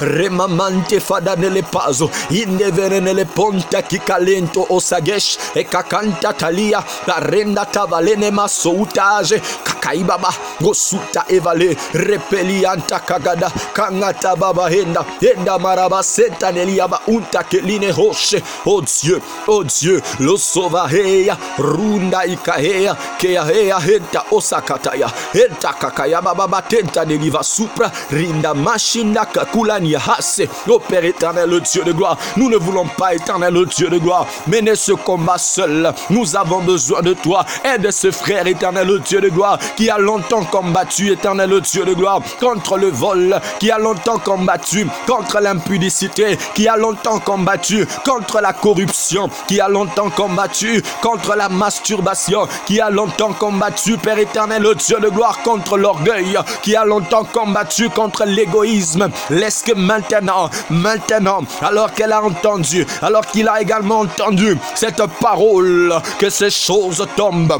Remamante 0.00 1.00
fadanele 1.00 1.62
pazo, 1.62 2.10
inneverenele 2.30 3.24
ponta 3.24 3.82
kikalento 3.82 4.66
osagesh, 4.70 5.38
e 5.56 5.64
cacanta 5.64 6.34
talia, 6.34 6.84
la 7.06 7.18
renda 7.18 7.64
tavalene 7.64 8.30
masoutaje, 8.30 9.40
kakaibaba 9.86 10.32
gosuta 10.60 11.24
evale 11.28 11.76
repelianta 11.94 13.00
kagada 13.00 13.50
kangata 13.74 14.36
baba 14.36 14.68
henda 14.68 15.04
henda 15.20 15.58
maraba 15.58 16.02
senta 16.02 16.52
neliaba 16.52 17.00
unta 17.08 17.42
keline 17.44 17.92
roche 17.92 18.42
oh 18.66 18.82
Dieu 18.82 19.20
oh 19.48 19.64
Dieu 19.64 20.00
lo 20.20 20.36
sovaheya 20.36 21.36
runda 21.58 22.26
ikaheya 22.26 22.96
keaheya 23.18 23.78
henta 23.78 24.24
osakataya 24.30 25.08
henta 25.32 25.72
kakaya 25.72 26.20
baba 26.22 26.46
batenta 26.46 27.04
neliva 27.04 27.42
supra 27.42 27.90
rinda 28.10 28.54
machinda 28.54 29.26
kakulani 29.26 29.94
hase 29.94 30.48
oh 30.68 30.80
Père 30.80 31.04
éternel 31.04 31.50
le 31.50 31.60
Dieu 31.60 31.84
de 31.84 31.92
gloire 31.92 32.18
nous 32.36 32.48
ne 32.48 32.56
voulons 32.56 32.86
pas 32.86 33.14
éternel 33.14 33.54
le 33.54 33.66
Dieu 33.66 33.88
de 33.88 33.98
gloire 33.98 34.26
mener 34.46 34.76
ce 34.76 34.92
combat 34.92 35.38
seul. 35.38 35.92
Nous 36.10 36.36
avons 36.36 36.60
besoin 36.62 37.02
de 37.02 37.14
toi. 37.14 37.44
Aide 37.64 37.90
ce 37.90 38.10
frère 38.10 38.46
éternel, 38.46 38.86
le 38.86 38.98
Dieu 39.00 39.20
de 39.20 39.28
gloire, 39.28 39.58
qui 39.76 39.90
a 39.90 39.98
longtemps 39.98 40.44
combattu, 40.44 41.12
éternel, 41.12 41.60
Dieu 41.60 41.84
de 41.84 41.94
gloire, 41.94 42.20
contre 42.40 42.78
le 42.78 42.88
vol, 42.88 43.38
qui 43.60 43.70
a 43.70 43.78
longtemps 43.78 44.18
combattu 44.18 44.86
contre 45.06 45.40
l'impudicité, 45.40 46.38
qui 46.54 46.66
a 46.66 46.76
longtemps 46.76 47.18
combattu 47.18 47.86
contre 48.04 48.40
la 48.40 48.52
corruption, 48.52 49.28
qui 49.46 49.60
a 49.60 49.68
longtemps 49.68 50.10
combattu 50.10 50.82
contre 51.02 51.36
la 51.36 51.48
masturbation, 51.48 52.48
qui 52.66 52.80
a 52.80 52.90
longtemps 52.90 53.32
combattu, 53.32 53.98
Père 53.98 54.18
éternel, 54.18 54.66
Dieu 54.76 54.98
de 55.00 55.08
gloire, 55.08 55.42
contre 55.42 55.76
l'orgueil, 55.76 56.38
qui 56.62 56.74
a 56.74 56.84
longtemps 56.84 57.24
combattu 57.24 57.90
contre 57.90 58.24
l'égoïsme. 58.24 59.08
Laisse 59.30 59.62
que 59.62 59.74
maintenant, 59.74 60.50
maintenant, 60.70 61.40
alors 61.62 61.92
qu'elle 61.92 62.12
a 62.12 62.22
entendu, 62.22 62.86
alors 63.02 63.26
qu'il 63.26 63.48
a 63.48 63.60
également 63.60 64.00
entendu 64.00 64.58
cette 64.74 65.02
parole 65.20 65.94
que 66.18 66.30
ces 66.30 66.50
choses 66.50 67.06
tombent. 67.16 67.58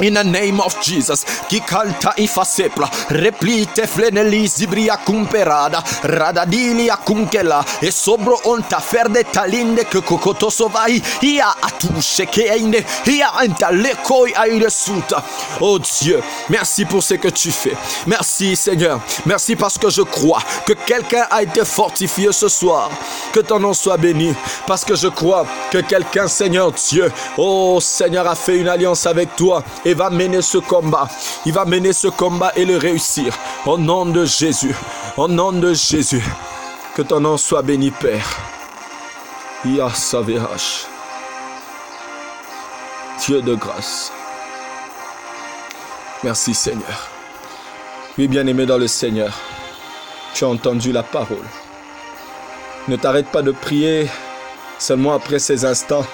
In 0.00 0.14
the 0.14 0.24
name 0.24 0.60
of 0.60 0.78
Jesus, 0.82 1.24
Kikanta 1.48 2.12
ifasepla, 2.18 2.90
replite 3.10 3.86
fleneli 3.86 4.46
zibria 4.46 4.98
cumperada, 4.98 5.82
radadilia 6.02 6.98
cunkela, 6.98 7.64
e 7.80 7.90
sobro 7.90 8.38
onta 8.44 8.78
ferde 8.78 9.24
talinde 9.32 9.84
que 9.84 10.02
kokotoso 10.02 10.68
vai, 10.68 11.00
ia 11.22 11.48
atushe 11.62 12.26
keinde, 12.26 12.84
ia 13.06 13.30
enta 13.44 13.70
lekoi 13.70 14.34
aire 14.36 14.70
suta. 14.70 15.24
Oh 15.60 15.78
Dieu, 15.78 16.22
merci 16.50 16.84
pour 16.84 17.02
ce 17.02 17.14
que 17.14 17.28
tu 17.28 17.50
fais. 17.50 17.76
Merci 18.06 18.54
Seigneur. 18.54 19.00
Merci 19.24 19.56
parce 19.56 19.78
que 19.78 19.88
je 19.88 20.02
crois 20.02 20.42
que 20.66 20.74
quelqu'un 20.74 21.26
a 21.30 21.42
été 21.42 21.64
fortifié 21.64 22.32
ce 22.32 22.48
soir. 22.48 22.90
Que 23.32 23.40
ton 23.40 23.58
nom 23.58 23.72
soit 23.72 23.96
béni. 23.96 24.34
Parce 24.66 24.84
que 24.84 24.94
je 24.94 25.08
crois 25.08 25.46
que 25.70 25.78
quelqu'un, 25.78 26.28
Seigneur 26.28 26.72
Dieu, 26.72 27.10
oh 27.38 27.78
Seigneur, 27.80 28.26
a 28.28 28.34
fait 28.34 28.58
une 28.58 28.68
alliance 28.68 29.06
avec 29.06 29.34
toi 29.36 29.62
et 29.84 29.94
va 29.94 30.10
mener 30.10 30.42
ce 30.42 30.58
combat. 30.58 31.08
Il 31.44 31.52
va 31.52 31.64
mener 31.64 31.92
ce 31.92 32.08
combat 32.08 32.52
et 32.56 32.64
le 32.64 32.76
réussir. 32.76 33.36
Au 33.64 33.78
nom 33.78 34.06
de 34.06 34.24
Jésus. 34.24 34.74
Au 35.16 35.28
nom 35.28 35.52
de 35.52 35.72
Jésus. 35.74 36.24
Que 36.94 37.02
ton 37.02 37.20
nom 37.20 37.36
soit 37.36 37.62
béni, 37.62 37.90
Père. 37.90 38.26
Yahsavehash. 39.64 40.86
Dieu 43.26 43.42
de 43.42 43.54
grâce. 43.54 44.12
Merci 46.22 46.54
Seigneur. 46.54 47.10
Oui, 48.18 48.28
bien-aimé 48.28 48.64
dans 48.64 48.78
le 48.78 48.88
Seigneur, 48.88 49.38
tu 50.34 50.44
as 50.44 50.48
entendu 50.48 50.90
la 50.90 51.02
parole. 51.02 51.46
Ne 52.88 52.96
t'arrête 52.96 53.28
pas 53.28 53.42
de 53.42 53.50
prier 53.50 54.08
seulement 54.78 55.12
après 55.12 55.38
ces 55.38 55.64
instants, 55.64 56.06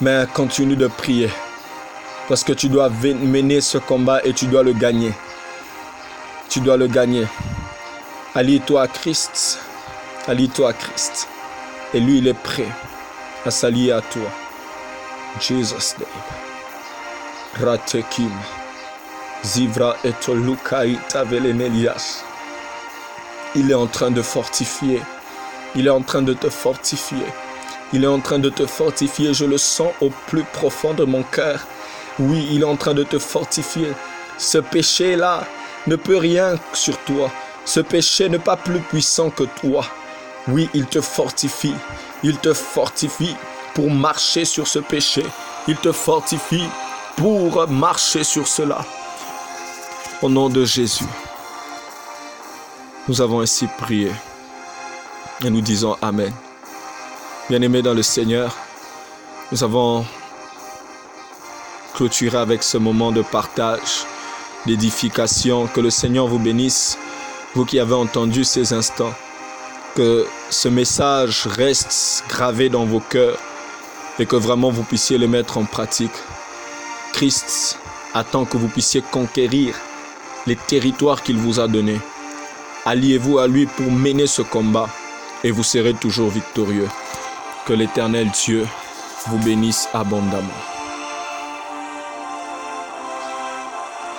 mais 0.00 0.26
continue 0.34 0.76
de 0.76 0.88
prier. 0.88 1.30
Parce 2.28 2.42
que 2.42 2.52
tu 2.52 2.68
dois 2.68 2.88
mener 2.88 3.60
ce 3.60 3.78
combat 3.78 4.24
et 4.24 4.32
tu 4.32 4.46
dois 4.46 4.62
le 4.62 4.72
gagner. 4.72 5.12
Tu 6.48 6.60
dois 6.60 6.76
le 6.76 6.86
gagner. 6.86 7.26
Allie-toi 8.34 8.82
à 8.82 8.88
Christ. 8.88 9.60
Allie-toi 10.26 10.70
à 10.70 10.72
Christ. 10.72 11.28
Et 11.92 12.00
lui, 12.00 12.18
il 12.18 12.28
est 12.28 12.34
prêt 12.34 12.68
à 13.44 13.50
s'allier 13.50 13.92
à 13.92 14.00
toi. 14.00 14.30
Jesus 15.40 15.96
name. 15.98 16.08
Ratekim. 17.62 18.32
Zivra 19.44 19.96
et 20.04 20.14
Il 23.54 23.70
est 23.70 23.74
en 23.74 23.86
train 23.86 24.10
de 24.10 24.22
fortifier. 24.22 25.02
Il 25.76 25.86
est 25.86 25.90
en 25.90 26.00
train 26.00 26.22
de 26.22 26.32
te 26.32 26.48
fortifier. 26.48 27.26
Il 27.92 28.04
est 28.04 28.08
en 28.08 28.20
train 28.20 28.38
de 28.38 28.48
te 28.48 28.64
fortifier. 28.66 29.34
Je 29.34 29.44
le 29.44 29.58
sens 29.58 29.92
au 30.00 30.08
plus 30.26 30.44
profond 30.44 30.94
de 30.94 31.04
mon 31.04 31.22
cœur. 31.22 31.66
Oui, 32.18 32.48
il 32.50 32.62
est 32.62 32.64
en 32.64 32.76
train 32.76 32.94
de 32.94 33.02
te 33.02 33.18
fortifier. 33.18 33.92
Ce 34.38 34.58
péché-là 34.58 35.44
ne 35.86 35.96
peut 35.96 36.16
rien 36.16 36.56
sur 36.72 36.96
toi. 36.98 37.30
Ce 37.64 37.80
péché 37.80 38.28
n'est 38.28 38.38
pas 38.38 38.56
plus 38.56 38.80
puissant 38.80 39.30
que 39.30 39.44
toi. 39.44 39.84
Oui, 40.48 40.68
il 40.74 40.86
te 40.86 41.00
fortifie. 41.00 41.74
Il 42.22 42.38
te 42.38 42.52
fortifie 42.52 43.34
pour 43.74 43.90
marcher 43.90 44.44
sur 44.44 44.66
ce 44.66 44.78
péché. 44.78 45.24
Il 45.66 45.76
te 45.76 45.92
fortifie 45.92 46.68
pour 47.16 47.68
marcher 47.68 48.24
sur 48.24 48.46
cela. 48.46 48.84
Au 50.22 50.28
nom 50.28 50.48
de 50.48 50.64
Jésus, 50.64 51.06
nous 53.08 53.20
avons 53.20 53.40
ainsi 53.40 53.66
prié 53.78 54.10
et 55.44 55.50
nous 55.50 55.60
disons 55.60 55.96
Amen. 56.00 56.32
Bien-aimés 57.50 57.82
dans 57.82 57.92
le 57.92 58.02
Seigneur, 58.02 58.56
nous 59.52 59.62
avons 59.62 60.06
clôturé 61.94 62.36
avec 62.36 62.62
ce 62.62 62.76
moment 62.76 63.12
de 63.12 63.22
partage, 63.22 64.06
d'édification. 64.66 65.66
Que 65.66 65.80
le 65.80 65.90
Seigneur 65.90 66.26
vous 66.26 66.38
bénisse, 66.38 66.98
vous 67.54 67.64
qui 67.64 67.78
avez 67.78 67.94
entendu 67.94 68.44
ces 68.44 68.72
instants. 68.72 69.14
Que 69.94 70.26
ce 70.50 70.68
message 70.68 71.46
reste 71.46 72.24
gravé 72.28 72.68
dans 72.68 72.84
vos 72.84 73.00
cœurs 73.00 73.38
et 74.18 74.26
que 74.26 74.36
vraiment 74.36 74.70
vous 74.70 74.82
puissiez 74.82 75.18
le 75.18 75.28
mettre 75.28 75.58
en 75.58 75.64
pratique. 75.64 76.12
Christ 77.12 77.78
attend 78.12 78.44
que 78.44 78.56
vous 78.56 78.68
puissiez 78.68 79.02
conquérir 79.02 79.74
les 80.46 80.56
territoires 80.56 81.22
qu'il 81.22 81.36
vous 81.36 81.60
a 81.60 81.68
donnés. 81.68 82.00
Alliez-vous 82.84 83.38
à 83.38 83.46
lui 83.46 83.66
pour 83.66 83.90
mener 83.90 84.26
ce 84.26 84.42
combat 84.42 84.88
et 85.42 85.50
vous 85.50 85.62
serez 85.62 85.94
toujours 85.94 86.30
victorieux. 86.30 86.88
Que 87.66 87.72
l'Éternel 87.72 88.30
Dieu 88.44 88.66
vous 89.26 89.38
bénisse 89.38 89.88
abondamment. 89.94 90.73